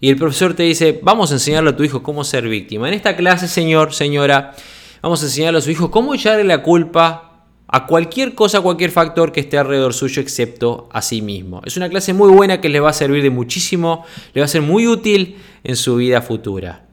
[0.00, 2.88] Y el profesor te dice, vamos a enseñarle a tu hijo cómo ser víctima.
[2.88, 4.54] En esta clase, señor, señora,
[5.02, 7.33] vamos a enseñarle a su hijo cómo echarle la culpa
[7.74, 11.60] a cualquier cosa, cualquier factor que esté alrededor suyo, excepto a sí mismo.
[11.64, 14.48] Es una clase muy buena que le va a servir de muchísimo, le va a
[14.48, 16.86] ser muy útil en su vida futura.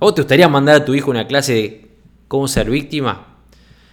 [0.00, 1.86] ¿O te gustaría mandar a tu hijo una clase de
[2.26, 3.36] cómo ser víctima?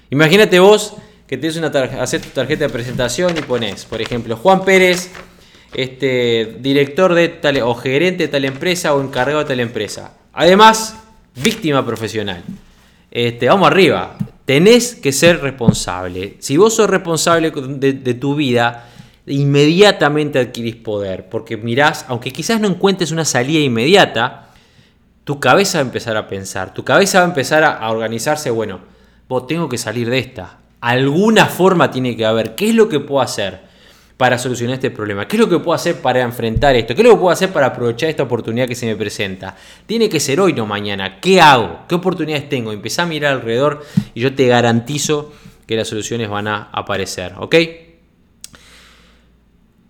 [0.10, 0.96] Imagínate vos
[1.28, 5.12] que tienes una haces tu tarjeta de presentación y pones, por ejemplo, Juan Pérez,
[5.76, 10.18] este, director de tal o gerente de tal empresa o encargado de tal empresa.
[10.34, 10.96] Además,
[11.36, 12.42] víctima profesional.
[13.12, 14.18] Este, vamos arriba.
[14.46, 16.38] Tenés que ser responsable.
[16.40, 18.88] Si vos sos responsable de, tu vida,
[19.28, 21.30] inmediatamente adquirís poder.
[21.30, 24.50] Porque mirás, aunque quizás no encuentres una salida inmediata,
[25.24, 28.50] tu cabeza va a empezar a pensar, tu cabeza va a empezar a, a organizarse,
[28.50, 28.80] bueno,
[29.30, 32.56] vos tengo que salir de esta, alguna forma tiene que haber.
[32.56, 33.71] ¿Qué es lo que puedo hacer
[34.22, 35.28] para solucionar este problema?
[35.28, 36.94] ¿Qué es lo que puedo hacer para enfrentar esto?
[36.94, 39.56] ¿Qué es lo que puedo hacer para aprovechar esta oportunidad que se me presenta?
[39.88, 41.20] Tiene que ser hoy, no mañana.
[41.20, 41.80] ¿Qué hago?
[41.90, 42.72] ¿Qué oportunidades tengo?
[42.72, 45.34] Empezá a mirar alrededor y yo te garantizo
[45.66, 47.34] que las soluciones van a aparecer.
[47.40, 47.56] ¿Ok?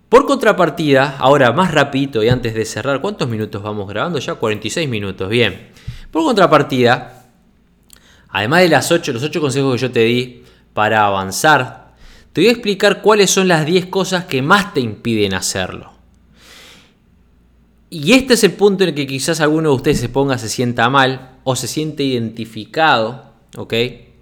[0.08, 4.18] Por contrapartida, ahora más rapidito y antes de cerrar, ¿cuántos minutos vamos grabando?
[4.20, 5.72] Ya 46 minutos, bien.
[6.10, 7.26] Por contrapartida,
[8.30, 11.81] además de las 8, los 8 consejos que yo te di, para avanzar,
[12.34, 15.92] te voy a explicar cuáles son las 10 cosas que más te impiden hacerlo.
[17.90, 20.48] Y este es el punto en el que quizás alguno de ustedes se ponga, se
[20.48, 23.74] sienta mal o se siente identificado, ¿ok?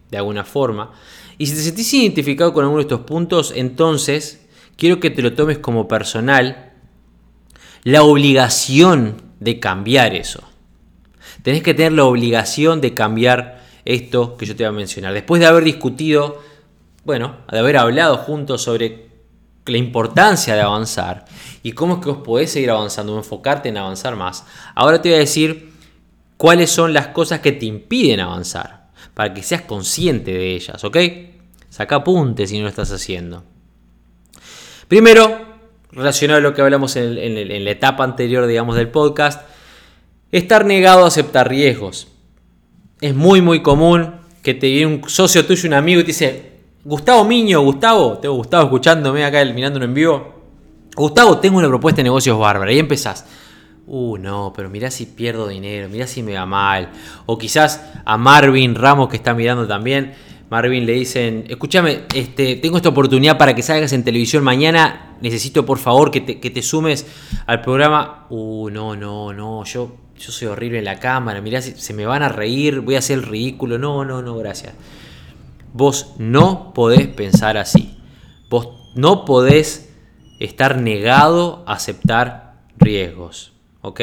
[0.10, 0.91] De alguna forma.
[1.38, 5.34] Y si te sentís identificado con alguno de estos puntos, entonces quiero que te lo
[5.34, 6.74] tomes como personal
[7.84, 10.43] la obligación de cambiar eso.
[11.43, 15.14] Tenés que tener la obligación de cambiar esto que yo te voy a mencionar.
[15.14, 16.41] Después de haber discutido,
[17.10, 19.07] bueno, de haber hablado juntos sobre
[19.66, 21.26] la importancia de avanzar
[21.64, 24.45] y cómo es que vos podés seguir avanzando, enfocarte en avanzar más,
[24.76, 25.72] ahora te voy a decir
[26.38, 30.97] cuáles son las cosas que te impiden avanzar, para que seas consciente de ellas, ¿ok?
[31.72, 33.43] Saca apuntes si no lo estás haciendo.
[34.88, 35.36] Primero,
[35.91, 39.49] relacionado a lo que hablamos en, en la etapa anterior, digamos, del podcast,
[40.32, 42.07] estar negado a aceptar riesgos.
[43.01, 46.59] Es muy, muy común que te viene un socio tuyo, un amigo, y te dice,
[46.84, 50.34] Gustavo Miño, Gustavo, tengo Gustavo escuchándome acá, mirándolo en vivo.
[50.95, 52.71] Gustavo, tengo una propuesta de negocios bárbara.
[52.71, 53.25] Y empezás.
[53.86, 56.89] Uh, no, pero mirá si pierdo dinero, mirá si me va mal.
[57.25, 60.13] O quizás a Marvin Ramos que está mirando también.
[60.49, 65.17] Marvin le dicen, escúchame, este, tengo esta oportunidad para que salgas en televisión mañana.
[65.21, 67.05] Necesito por favor que te, sumes
[67.45, 68.25] al programa.
[68.30, 72.23] Uh, no, no, no, yo yo soy horrible en la cámara, mirá, se me van
[72.23, 73.77] a reír, voy a hacer el ridículo.
[73.77, 74.73] No, no, no, gracias.
[75.74, 77.97] Vos no podés pensar así.
[78.49, 79.89] Vos no podés
[80.39, 83.53] estar negado a aceptar riesgos.
[83.82, 84.01] ¿Ok?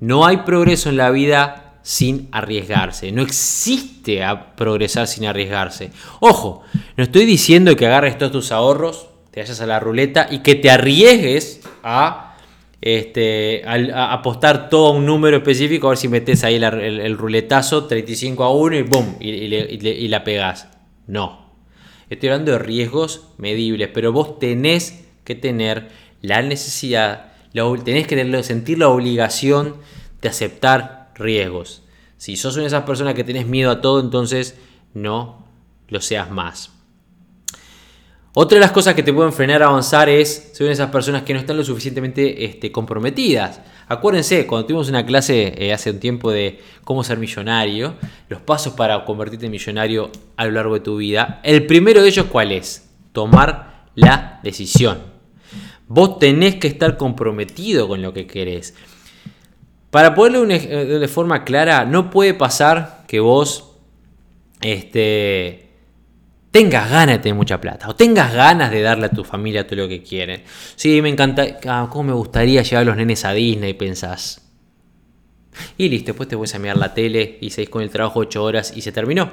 [0.00, 3.12] No hay progreso en la vida sin arriesgarse.
[3.12, 4.20] No existe
[4.56, 5.90] progresar sin arriesgarse.
[6.20, 6.62] Ojo,
[6.96, 10.54] no estoy diciendo que agarres todos tus ahorros, te vayas a la ruleta y que
[10.54, 12.36] te arriesgues a
[12.80, 17.86] este, al, apostar todo a un número específico, a ver si metes ahí el, ruletazo
[17.86, 20.68] 35 a 1 y boom, y, la pegás.
[21.08, 21.48] No.
[22.10, 25.88] Estoy hablando de riesgos medibles, pero vos tenés que tener
[26.22, 27.32] la necesidad,
[27.84, 29.76] tenés que sentir la obligación
[30.22, 31.82] de aceptar riesgos.
[32.16, 34.56] Si sos una de esas personas que tenés miedo a todo, entonces
[34.94, 35.44] no
[35.88, 36.77] lo seas más.
[38.40, 41.34] Otra de las cosas que te pueden frenar a avanzar es, son esas personas que
[41.34, 43.60] no están lo suficientemente este, comprometidas.
[43.88, 47.94] Acuérdense, cuando tuvimos una clase eh, hace un tiempo de cómo ser millonario,
[48.28, 52.10] los pasos para convertirte en millonario a lo largo de tu vida, el primero de
[52.10, 52.88] ellos cuál es?
[53.10, 54.98] Tomar la decisión.
[55.88, 58.72] Vos tenés que estar comprometido con lo que querés.
[59.90, 63.72] Para ponerlo de forma clara, no puede pasar que vos
[64.60, 65.67] este,
[66.50, 69.76] tengas ganas de tener mucha plata o tengas ganas de darle a tu familia todo
[69.76, 70.42] lo que quieren.
[70.76, 74.42] Sí, me encanta, ah, cómo me gustaría llevar a los nenes a Disney, pensás.
[75.76, 78.42] Y listo, después te voy a mirar la tele y seguís con el trabajo 8
[78.42, 79.30] horas y se terminó.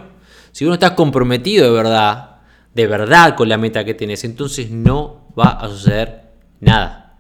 [0.51, 2.37] Si uno está comprometido de verdad,
[2.73, 6.23] de verdad con la meta que tienes, entonces no va a suceder
[6.59, 7.19] nada.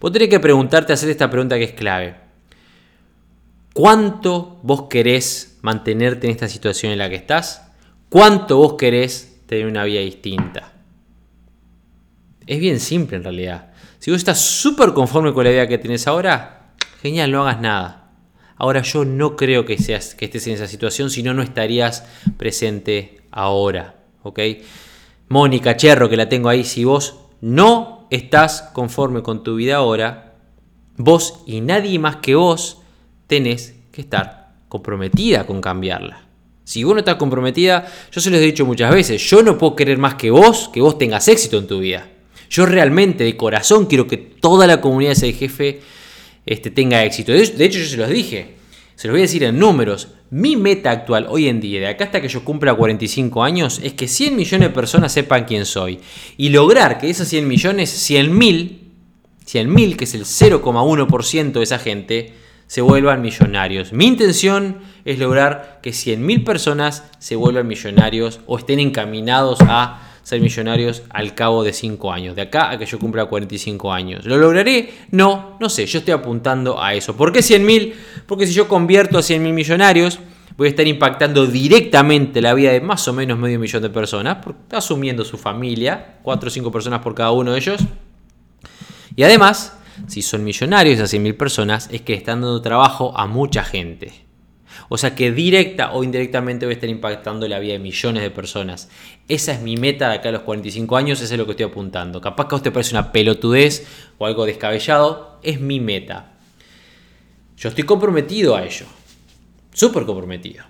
[0.00, 2.16] Vos tenés que preguntarte, hacer esta pregunta que es clave.
[3.72, 7.67] ¿Cuánto vos querés mantenerte en esta situación en la que estás?
[8.08, 10.72] ¿Cuánto vos querés tener una vida distinta?
[12.46, 13.72] Es bien simple en realidad.
[13.98, 18.12] Si vos estás súper conforme con la vida que tenés ahora, genial, no hagas nada.
[18.56, 22.06] Ahora yo no creo que, seas, que estés en esa situación, si no, no estarías
[22.38, 23.96] presente ahora.
[24.22, 24.40] ¿Ok?
[25.28, 30.34] Mónica Cherro, que la tengo ahí, si vos no estás conforme con tu vida ahora,
[30.96, 32.80] vos y nadie más que vos
[33.26, 36.27] tenés que estar comprometida con cambiarla.
[36.68, 39.74] Si vos no estás comprometida, yo se los he dicho muchas veces, yo no puedo
[39.74, 42.06] querer más que vos que vos tengas éxito en tu vida.
[42.50, 45.80] Yo realmente de corazón quiero que toda la comunidad de ese jefe
[46.44, 47.32] este, tenga éxito.
[47.32, 48.56] De hecho, yo se los dije,
[48.96, 50.08] se los voy a decir en números.
[50.28, 53.94] Mi meta actual hoy en día, de acá hasta que yo cumpla 45 años, es
[53.94, 56.00] que 100 millones de personas sepan quién soy.
[56.36, 58.92] Y lograr que esas 100 millones, 100 mil,
[59.46, 62.34] 100 mil, que es el 0,1% de esa gente,
[62.68, 63.92] se vuelvan millonarios.
[63.92, 70.42] Mi intención es lograr que 100.000 personas se vuelvan millonarios o estén encaminados a ser
[70.42, 74.26] millonarios al cabo de 5 años, de acá a que yo cumpla 45 años.
[74.26, 74.92] ¿Lo lograré?
[75.10, 77.16] No, no sé, yo estoy apuntando a eso.
[77.16, 77.94] ¿Por qué 100.000?
[78.26, 80.18] Porque si yo convierto a 100.000 millonarios,
[80.58, 84.44] voy a estar impactando directamente la vida de más o menos medio millón de personas,
[84.70, 87.80] asumiendo su familia, 4 o 5 personas por cada uno de ellos.
[89.16, 93.64] Y además, si son millonarios esas 100.000 personas, es que están dando trabajo a mucha
[93.64, 94.28] gente.
[94.88, 98.30] O sea que directa o indirectamente voy a estar impactando la vida de millones de
[98.30, 98.88] personas.
[99.28, 101.66] Esa es mi meta de acá a los 45 años, eso es lo que estoy
[101.66, 102.20] apuntando.
[102.20, 103.86] Capaz que a usted parece una pelotudez
[104.18, 106.32] o algo descabellado, es mi meta.
[107.56, 108.86] Yo estoy comprometido a ello.
[109.72, 110.64] Súper comprometido.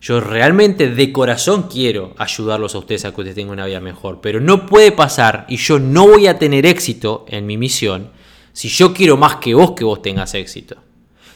[0.00, 4.20] Yo realmente de corazón quiero ayudarlos a ustedes a que ustedes tengan una vida mejor.
[4.20, 8.10] Pero no puede pasar y yo no voy a tener éxito en mi misión
[8.54, 10.76] si yo quiero más que vos que vos tengas éxito.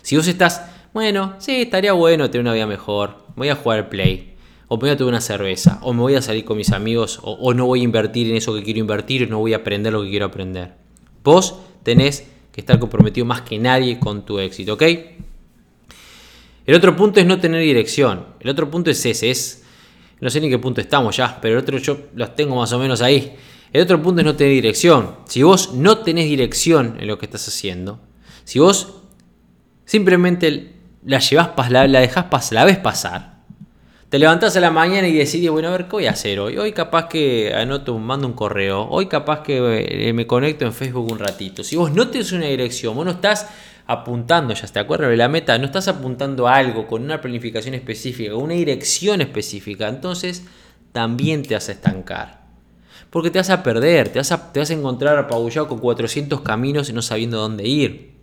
[0.03, 0.63] Si vos estás,
[0.95, 4.35] bueno, sí, estaría bueno tener una vida mejor, voy a jugar play,
[4.69, 7.19] o me voy a tomar una cerveza, o me voy a salir con mis amigos,
[7.23, 9.93] o, no voy a invertir en eso que quiero invertir, o no voy a aprender
[9.93, 10.73] lo que quiero aprender.
[11.25, 14.83] Vos tenés que estar comprometido más que nadie con tu éxito, ¿ok?
[16.67, 18.27] El otro punto es no tener dirección.
[18.39, 19.65] El otro punto es ese, es...
[20.21, 22.79] No sé ni qué punto estamos ya, pero el otro yo los tengo más o
[22.79, 23.37] menos ahí.
[23.73, 25.17] El otro punto es no tener dirección.
[25.27, 28.01] Si vos no tenés dirección en lo que estás haciendo,
[28.45, 29.03] si vos
[29.85, 33.39] simplemente la llevas, la, la dejás pasar, la ves pasar,
[34.09, 36.57] te levantás a la mañana y decidís, bueno, a ver, ¿qué voy a hacer hoy?
[36.57, 39.59] Hoy capaz que anoto, mando un correo, hoy capaz que
[40.09, 41.63] eh, me conecto en Facebook un ratito.
[41.63, 43.49] Si vos no tenés una dirección, vos no estás
[43.87, 47.75] apuntando, ya te acuerdas de la meta, no estás apuntando a algo con una planificación
[47.75, 50.45] específica, una dirección específica, entonces
[50.93, 52.38] también te a estancar.
[53.11, 56.43] Porque te vas a perder, te vas a, te vas a encontrar apabullado con 400
[56.43, 58.19] caminos y no sabiendo dónde ir.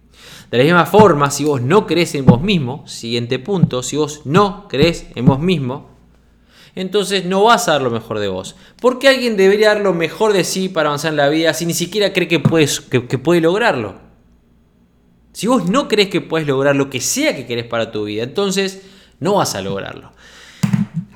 [0.52, 4.22] De la misma forma, si vos no crees en vos mismo, siguiente punto, si vos
[4.26, 5.90] no crees en vos mismo,
[6.76, 8.56] entonces no vas a dar lo mejor de vos.
[8.80, 11.66] ¿Por qué alguien debería dar lo mejor de sí para avanzar en la vida si
[11.66, 13.96] ni siquiera cree que, puedes, que, que puede lograrlo?
[15.32, 18.24] Si vos no crees que puedes lograr lo que sea que querés para tu vida,
[18.24, 18.84] entonces
[19.20, 20.12] no vas a lograrlo.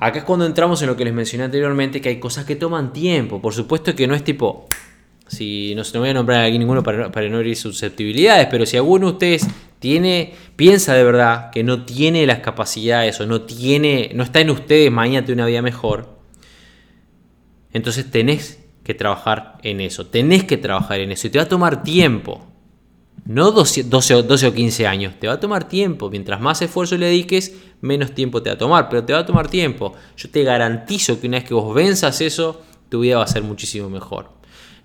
[0.00, 2.92] Acá es cuando entramos en lo que les mencioné anteriormente, que hay cosas que toman
[2.92, 3.40] tiempo.
[3.42, 4.66] Por supuesto que no es tipo,
[5.26, 8.64] si no, se no voy a nombrar aquí ninguno para, para no herir susceptibilidades, pero
[8.64, 9.46] si alguno de ustedes
[9.78, 14.50] tiene, piensa de verdad que no tiene las capacidades o no tiene, no está en
[14.50, 16.18] ustedes mañana una vida mejor,
[17.72, 21.48] entonces tenés que trabajar en eso, tenés que trabajar en eso y te va a
[21.48, 22.49] tomar tiempo.
[23.30, 26.10] No 12, 12, o 15 años, te va a tomar tiempo.
[26.10, 29.24] Mientras más esfuerzo le dediques, menos tiempo te va a tomar, pero te va a
[29.24, 29.92] tomar tiempo.
[30.16, 33.44] Yo te garantizo que una vez que vos venzas eso, tu vida va a ser
[33.44, 34.32] muchísimo mejor.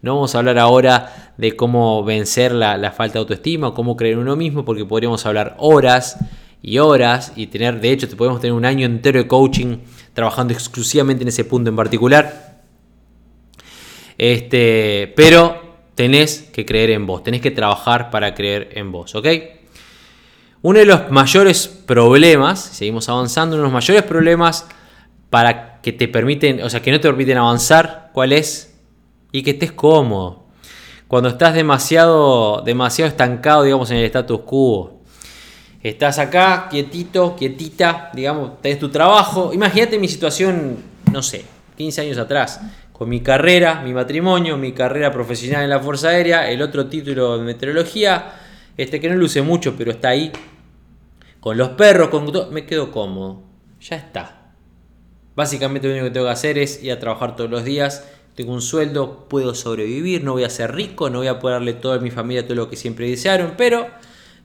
[0.03, 4.19] No vamos a hablar ahora de cómo vencer la, falta de autoestima cómo creer en
[4.19, 6.19] uno mismo, porque podríamos hablar horas
[6.61, 9.77] y horas y tener, de hecho, te podemos tener un año entero de coaching
[10.13, 12.61] trabajando exclusivamente en ese punto en particular.
[14.19, 15.64] Este, pero
[15.95, 19.27] tenés que creer en vos, tenés que trabajar para creer en vos, ¿ok?
[20.61, 24.67] Uno de los mayores problemas, seguimos avanzando, uno de los mayores problemas
[25.29, 28.75] para que te permiten, o sea, que no te permiten avanzar, ¿cuál es?
[29.31, 30.45] Y que estés cómodo.
[31.07, 35.01] Cuando estás demasiado, demasiado estancado, digamos, en el status quo.
[35.83, 39.53] Estás acá, quietito, quietita, digamos, tenés tu trabajo.
[39.53, 40.77] Imagínate mi situación,
[41.11, 41.45] no sé,
[41.77, 42.59] 15 años atrás
[42.97, 47.37] con mi carrera, mi matrimonio, mi carrera profesional en la Fuerza Aérea, el otro título
[47.37, 48.35] de meteorología,
[48.77, 50.31] este que no luce mucho, pero está ahí,
[51.41, 53.43] con los perros, con todo, me quedo cómodo,
[53.81, 54.53] ya está.
[55.35, 58.53] Básicamente lo único que tengo que hacer es ir a trabajar todos los días, tengo
[58.53, 61.97] un sueldo, puedo sobrevivir, no voy a ser rico, no voy a poder darle toda
[61.97, 63.87] a mi familia todo lo que siempre desearon, pero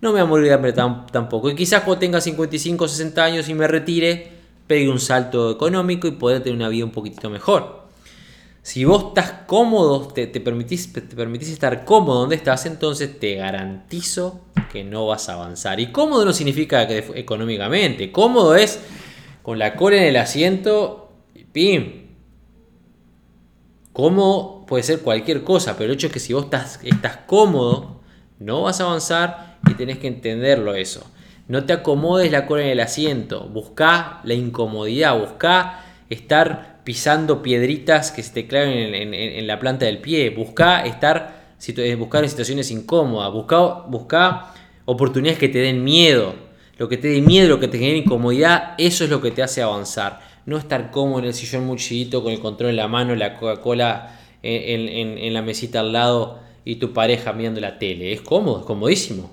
[0.00, 1.50] no me voy a morir de hambre tampoco.
[1.50, 4.32] Y quizás cuando tenga 55 o 60 años y me retire,
[4.66, 7.79] pegue un salto económico y pueda tener una vida un poquitito mejor.
[8.62, 14.40] Si vos estás cómodo, te, permitís, te permitís estar cómodo donde estás, entonces te garantizo
[14.70, 15.80] que no vas a avanzar.
[15.80, 18.12] Y cómodo no significa que económicamente.
[18.12, 18.80] Cómodo es
[19.42, 22.06] con la cola en el asiento y pim.
[23.92, 28.00] Cómodo puede ser cualquier cosa, pero el hecho es que si vos estás, estás cómodo,
[28.38, 31.04] no vas a avanzar y tenés que entenderlo eso.
[31.48, 38.10] No te acomodes la cola en el asiento, busca la incomodidad, busca estar pisando piedritas
[38.10, 41.40] que se te claven en, la planta del pie, busca estar
[41.98, 43.58] buscar en situaciones incómodas, busca,
[43.88, 44.54] busca
[44.86, 46.34] oportunidades que te den miedo.
[46.78, 49.42] Lo que te dé miedo, lo que te genere incomodidad, eso es lo que te
[49.42, 50.20] hace avanzar.
[50.46, 51.78] No estar cómodo en el sillón muy
[52.10, 56.94] con el control en la mano, la Coca-Cola en, la mesita al lado y tu
[56.94, 58.12] pareja mirando la tele.
[58.12, 59.30] Es cómodo, es comodísimo.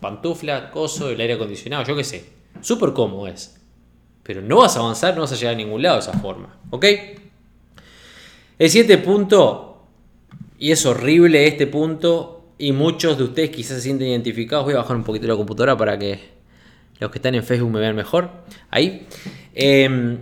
[0.00, 2.24] Pantufla, coso, el aire acondicionado, yo qué sé.
[2.60, 3.59] Súper cómodo es.
[4.30, 6.56] Pero no vas a avanzar, no vas a llegar a ningún lado de esa forma.
[6.70, 6.86] ¿Ok?
[8.60, 9.88] El siguiente punto,
[10.56, 14.66] y es horrible este punto, y muchos de ustedes quizás se sienten identificados.
[14.66, 16.28] Voy a bajar un poquito la computadora para que
[17.00, 18.30] los que están en Facebook me vean mejor.
[18.70, 19.08] Ahí.
[19.52, 20.18] Em,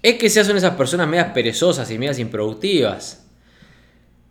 [0.00, 3.26] es que se son esas personas medias perezosas y medias improductivas.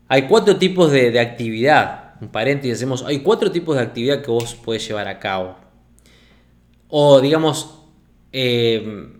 [0.07, 2.13] Hay cuatro tipos de, actividad.
[2.21, 3.03] Un paréntesis, hacemos.
[3.03, 5.57] Hay cuatro tipos de actividad que vos puedes llevar a cabo.
[6.87, 7.80] O digamos,
[8.31, 9.19] em,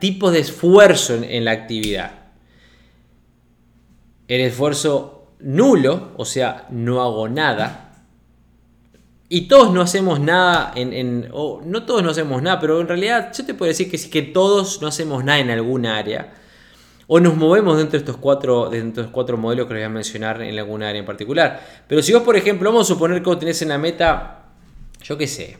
[0.00, 2.12] tipos de esfuerzo en la actividad.
[4.26, 7.92] El esfuerzo nulo, o sea, no hago nada.
[9.28, 13.32] Y todos no hacemos nada en, o no todos no hacemos nada, pero en realidad
[13.36, 16.34] yo te puedo decir que sí que todos no hacemos nada en alguna área.
[17.06, 19.90] O nos movemos dentro de estos cuatro, de estos cuatro modelos que les voy a
[19.90, 21.84] mencionar en alguna área en particular.
[21.86, 24.46] Pero si vos, por ejemplo, vamos a suponer que vos tenés en la meta,
[25.02, 25.58] yo qué sé,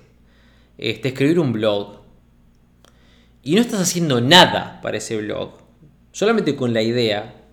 [0.78, 2.03] este, escribir un blog.
[3.45, 5.53] Y no estás haciendo nada para ese blog.
[6.12, 7.45] Solamente con la idea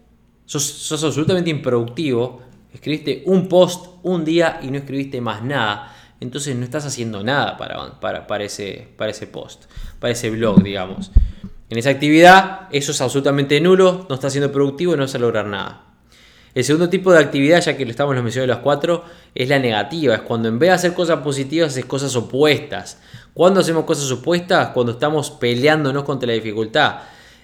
[0.46, 2.42] sos, absolutamente improductivo,
[2.74, 7.58] escribiste un post un día y no escribiste más nada, entonces no estás haciendo nada
[7.58, 9.66] para, para, para, ese, para ese post,
[10.00, 11.12] para ese blog, digamos.
[11.70, 15.20] En esa actividad, eso es absolutamente nulo, no estás siendo productivo y no vas a
[15.20, 15.91] lograr nada.
[16.54, 19.58] El segundo tipo de actividad, ya que lo estamos los mencionando los cuatro, es la
[19.60, 20.16] negativa.
[20.16, 22.99] Es cuando en vez de hacer cosas positivas, haces cosas opuestas.
[23.34, 24.70] ¿Cuándo hacemos cosas opuestas?
[24.70, 26.99] Cuando estamos peleándonos contra la dificultad.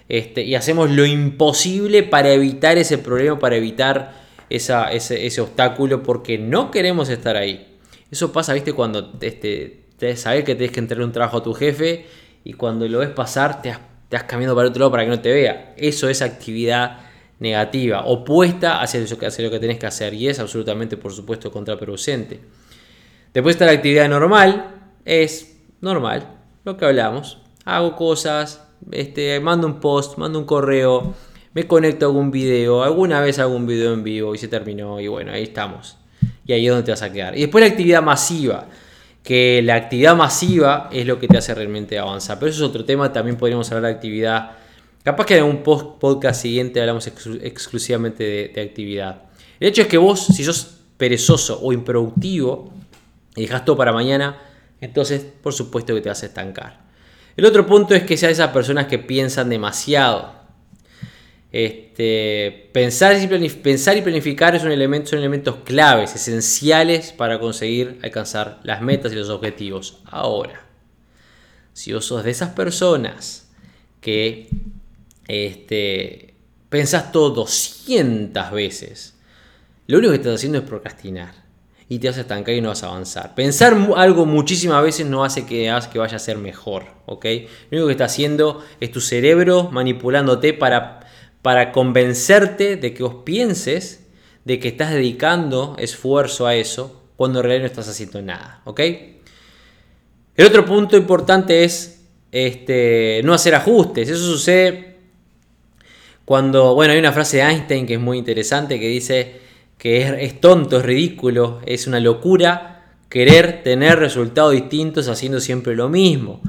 [0.08, 4.12] Este, y hacemos lo imposible para evitar ese problema, para evitar
[4.50, 7.78] ese, obstáculo, porque no queremos estar ahí.
[8.10, 11.54] Eso pasa, viste, cuando este, te sabes que tienes que entregar un trabajo a tu
[11.54, 12.06] jefe
[12.44, 15.32] y cuando lo ves pasar te has, te para otro lado para que no te
[15.32, 15.74] vea.
[15.76, 17.07] Eso es actividad
[17.40, 21.50] negativa, opuesta hacia lo, que, lo que tenés que hacer y es absolutamente, por supuesto,
[21.52, 22.40] contraproducente.
[23.32, 24.74] Después está la actividad normal,
[25.04, 26.26] es normal,
[26.64, 27.38] lo que hablamos.
[27.64, 31.14] Hago cosas, este, mando un post, mando un correo,
[31.54, 35.00] me conecto a algún video, alguna vez hago un video en vivo y se terminó
[35.00, 35.96] y bueno, ahí estamos.
[36.44, 37.36] Y ahí es donde te vas a quedar.
[37.36, 38.66] Y después la actividad masiva,
[39.22, 42.38] que la actividad masiva es lo que te hace realmente avanzar.
[42.38, 44.52] Pero eso es otro tema, también podríamos hablar de actividad.
[45.08, 49.22] Capaz que en un podcast siguiente hablamos exclusivamente de, actividad.
[49.58, 52.70] El hecho es que vos, si sos perezoso o improductivo
[53.34, 54.38] y dejas todo para mañana,
[54.82, 56.82] entonces por supuesto que te vas a estancar.
[57.38, 60.30] El otro punto es que sean esas personas que piensan demasiado.
[61.50, 69.10] Este, pensar, y pensar y planificar son elementos claves, esenciales para conseguir alcanzar las metas
[69.14, 70.02] y los objetivos.
[70.04, 70.66] Ahora,
[71.72, 73.48] si vos sos de esas personas
[74.02, 74.50] que
[75.28, 76.34] este,
[76.68, 79.14] pensás todo 200 veces,
[79.86, 81.46] lo único que estás haciendo es procrastinar
[81.88, 83.34] y te vas a estancar y no vas a avanzar.
[83.34, 87.24] Pensar algo muchísimas veces no hace que, que vaya a ser mejor, ¿ok?
[87.70, 91.00] Lo único que está haciendo es tu cerebro manipulándote para,
[91.40, 94.06] para convencerte de que vos pienses
[94.44, 98.80] de que estás dedicando esfuerzo a eso cuando en realidad no estás haciendo nada, ¿ok?
[100.36, 104.08] El otro punto importante es este, no hacer ajustes.
[104.08, 104.97] Eso sucede
[106.28, 109.40] cuando, bueno, hay una frase de Einstein que es muy interesante que dice,
[109.78, 115.88] que es, tonto, es ridículo, es una locura querer tener resultados distintos haciendo siempre lo
[115.88, 116.42] mismo.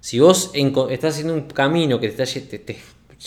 [0.00, 0.50] Si vos
[0.90, 2.76] estás haciendo un camino que te, te,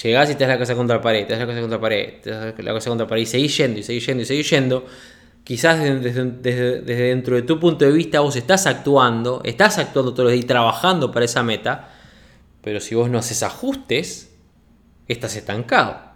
[0.03, 1.81] llegás y te das la casa contra la pared, te das la casa contra la
[1.81, 4.25] pared, te das la casa contra la pared y seguís yendo y seguís yendo y
[4.25, 4.85] seguís yendo,
[5.45, 10.25] quizás desde, desde, dentro de tu punto de vista vos estás actuando, estás actuando todos
[10.25, 11.93] los días y trabajando para esa meta,
[12.61, 14.34] pero si vos no haces ajustes,
[15.07, 16.15] estás estancado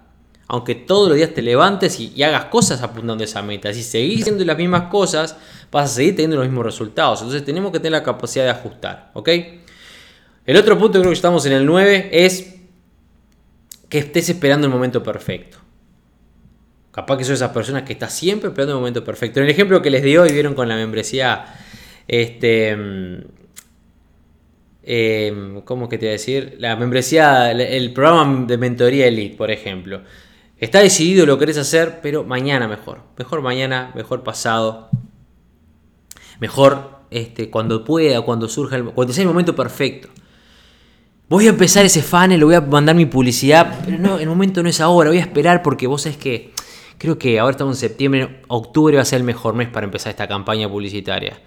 [0.51, 3.71] aunque todos los días te levantes y, hagas cosas apuntando a esa meta.
[3.71, 5.37] Si seguís haciendo las mismas cosas,
[5.71, 7.21] vas a seguir teniendo los mismos resultados.
[7.21, 9.11] Entonces tenemos que tener la capacidad de ajustar.
[9.13, 9.29] ¿ok?
[10.47, 12.55] El otro punto, creo que estamos en el 9, es
[13.89, 15.59] que estés esperando el momento perfecto.
[16.91, 19.39] Capaz que son esas personas que están siempre esperando el momento perfecto.
[19.39, 21.45] En el ejemplo que les di hoy, vieron con la membresía,
[22.07, 22.75] este,
[24.83, 26.55] eh, ¿cómo que te voy a decir?
[26.59, 30.01] La membresía, el programa de mentoría Elite, por ejemplo.
[30.57, 33.01] Está decidido lo que querés hacer, pero mañana mejor.
[33.17, 34.89] Mejor mañana, mejor pasado.
[36.39, 40.09] Mejor este, cuando pueda, cuando surja, el, cuando sea el momento perfecto.
[41.29, 44.63] Voy a empezar ese funnel, le voy a mandar mi publicidad, pero no, el momento
[44.63, 46.53] no es ahora, voy a esperar porque vos sabés que
[46.97, 50.09] creo que ahora estamos en septiembre, octubre va a ser el mejor mes para empezar
[50.09, 51.39] esta campaña publicitaria.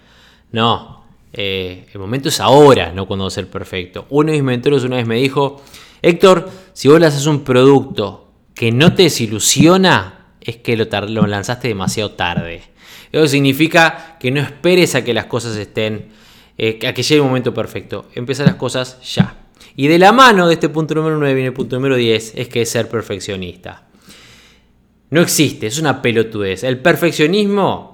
[0.51, 1.02] No,
[1.33, 4.05] eh, el momento es ahora, no cuando va a ser perfecto.
[4.09, 5.61] Uno de mis mentores una vez me dijo,
[6.01, 11.67] Héctor, si vos haces un producto que no te desilusiona, es que lo, lo lanzaste
[11.67, 12.61] demasiado tarde.
[13.11, 16.09] Eso significa que no esperes a que las cosas estén,
[16.57, 18.09] eh, a que llegue el momento perfecto.
[18.15, 19.37] Empieza las cosas ya.
[19.75, 22.47] Y de la mano de este punto número 9 viene el punto número 10, es
[22.47, 23.87] que es ser perfeccionista.
[25.09, 26.63] No existe, es una pelotudez.
[26.63, 27.92] El perfeccionismo,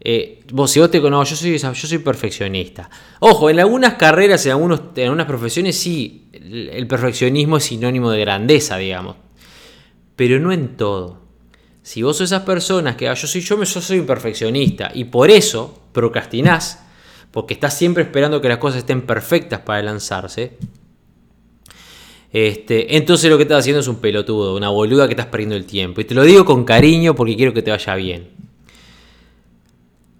[0.00, 2.88] eh, vos si vos te conoces, yo soy, yo soy perfeccionista.
[3.20, 8.20] Ojo, en algunas carreras, en, algunos, en algunas profesiones sí, el perfeccionismo es sinónimo de
[8.20, 9.16] grandeza, digamos.
[10.14, 11.26] Pero no en todo.
[11.82, 15.04] Si vos sos esas personas que ah, yo soy yo, yo soy un perfeccionista y
[15.04, 16.84] por eso procrastinás,
[17.30, 20.58] porque estás siempre esperando que las cosas estén perfectas para lanzarse,
[22.32, 25.64] este, entonces lo que estás haciendo es un pelotudo, una boluda que estás perdiendo el
[25.64, 26.00] tiempo.
[26.00, 28.45] Y te lo digo con cariño porque quiero que te vaya bien.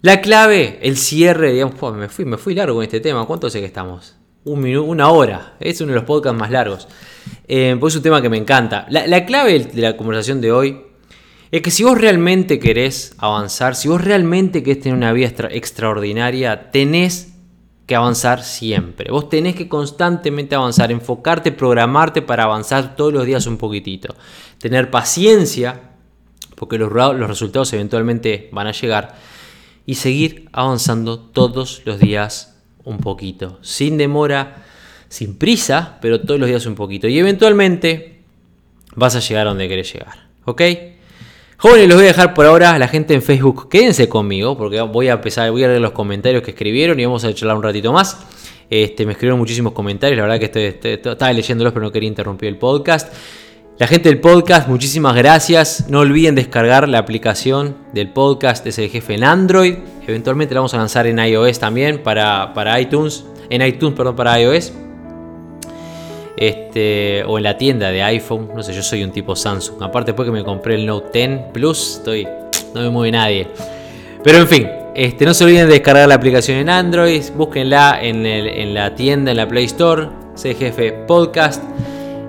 [0.07, 3.25] La clave, el cierre, digamos, me, fui, me fui largo con este tema.
[3.25, 4.15] ¿Cuánto sé que estamos?
[4.45, 5.57] Un minuto, una hora.
[5.59, 6.87] Es uno de los podcasts más largos.
[7.45, 8.85] Eh, pues es un tema que me encanta.
[8.89, 10.81] La, la clave de la conversación de hoy
[11.51, 16.71] es que si vos realmente querés avanzar, si vos realmente querés tener una vida extraordinaria,
[16.71, 17.33] tenés
[17.85, 19.11] que avanzar siempre.
[19.11, 24.15] Vos tenés que constantemente avanzar, enfocarte, programarte para avanzar todos los días un poquitito.
[24.57, 25.81] Tener paciencia,
[26.55, 29.36] porque los resultados eventualmente van a llegar.
[29.87, 33.57] Y seguir avanzando todos los días un poquito.
[33.63, 34.63] Sin demora,
[35.09, 37.07] sin prisa, pero todos los días un poquito.
[37.07, 38.21] Y eventualmente
[38.95, 40.27] vas a llegar a donde querés llegar.
[40.45, 40.61] ¿Ok?
[41.59, 43.67] Jóvenes, los voy a dejar por ahora la gente en Facebook.
[43.67, 47.23] Quédense conmigo porque voy a empezar, voy a leer los comentarios que escribieron y vamos
[47.23, 48.15] a charlar un ratito más.
[48.69, 52.49] Este, me escribieron muchísimos comentarios, la verdad que estoy, estaba leyéndolos pero no quería interrumpir
[52.49, 53.11] el podcast.
[53.79, 55.85] La gente del podcast, muchísimas gracias.
[55.87, 59.75] No olviden descargar la aplicación del podcast de jefe en Android.
[60.07, 63.23] Eventualmente la vamos a lanzar en iOS también para, para iTunes.
[63.51, 64.73] En iTunes, perdón, para iOS
[66.37, 68.49] este, o en la tienda de iPhone.
[68.55, 69.83] No sé, yo soy un tipo Samsung.
[69.83, 72.27] Aparte, después que me compré el Note 10 Plus, estoy,
[72.73, 73.47] no me mueve nadie.
[74.23, 77.21] Pero en fin, este, no se olviden de descargar la aplicación en Android.
[77.35, 80.09] Búsquenla en, en la tienda, en la Play Store.
[80.35, 81.61] CGF Podcast.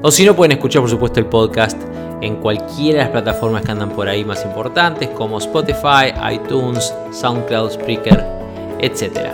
[0.02, 1.80] O si no, pueden escuchar, por supuesto, el podcast
[2.20, 7.72] en cualquiera de las plataformas que andan por ahí más importantes, como Spotify, iTunes, SoundCloud,
[7.72, 8.24] Spreaker,
[8.80, 9.32] etc.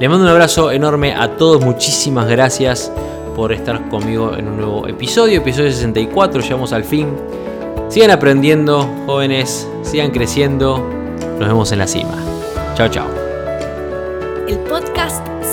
[0.00, 1.64] Les mando un abrazo enorme a todos.
[1.64, 2.92] Muchísimas gracias
[3.34, 7.08] por estar conmigo en un nuevo episodio, episodio 64, llegamos al fin.
[7.88, 10.78] Sigan aprendiendo, jóvenes, sigan creciendo.
[11.38, 12.14] Nos vemos en la cima.
[12.74, 13.06] Chao, chao.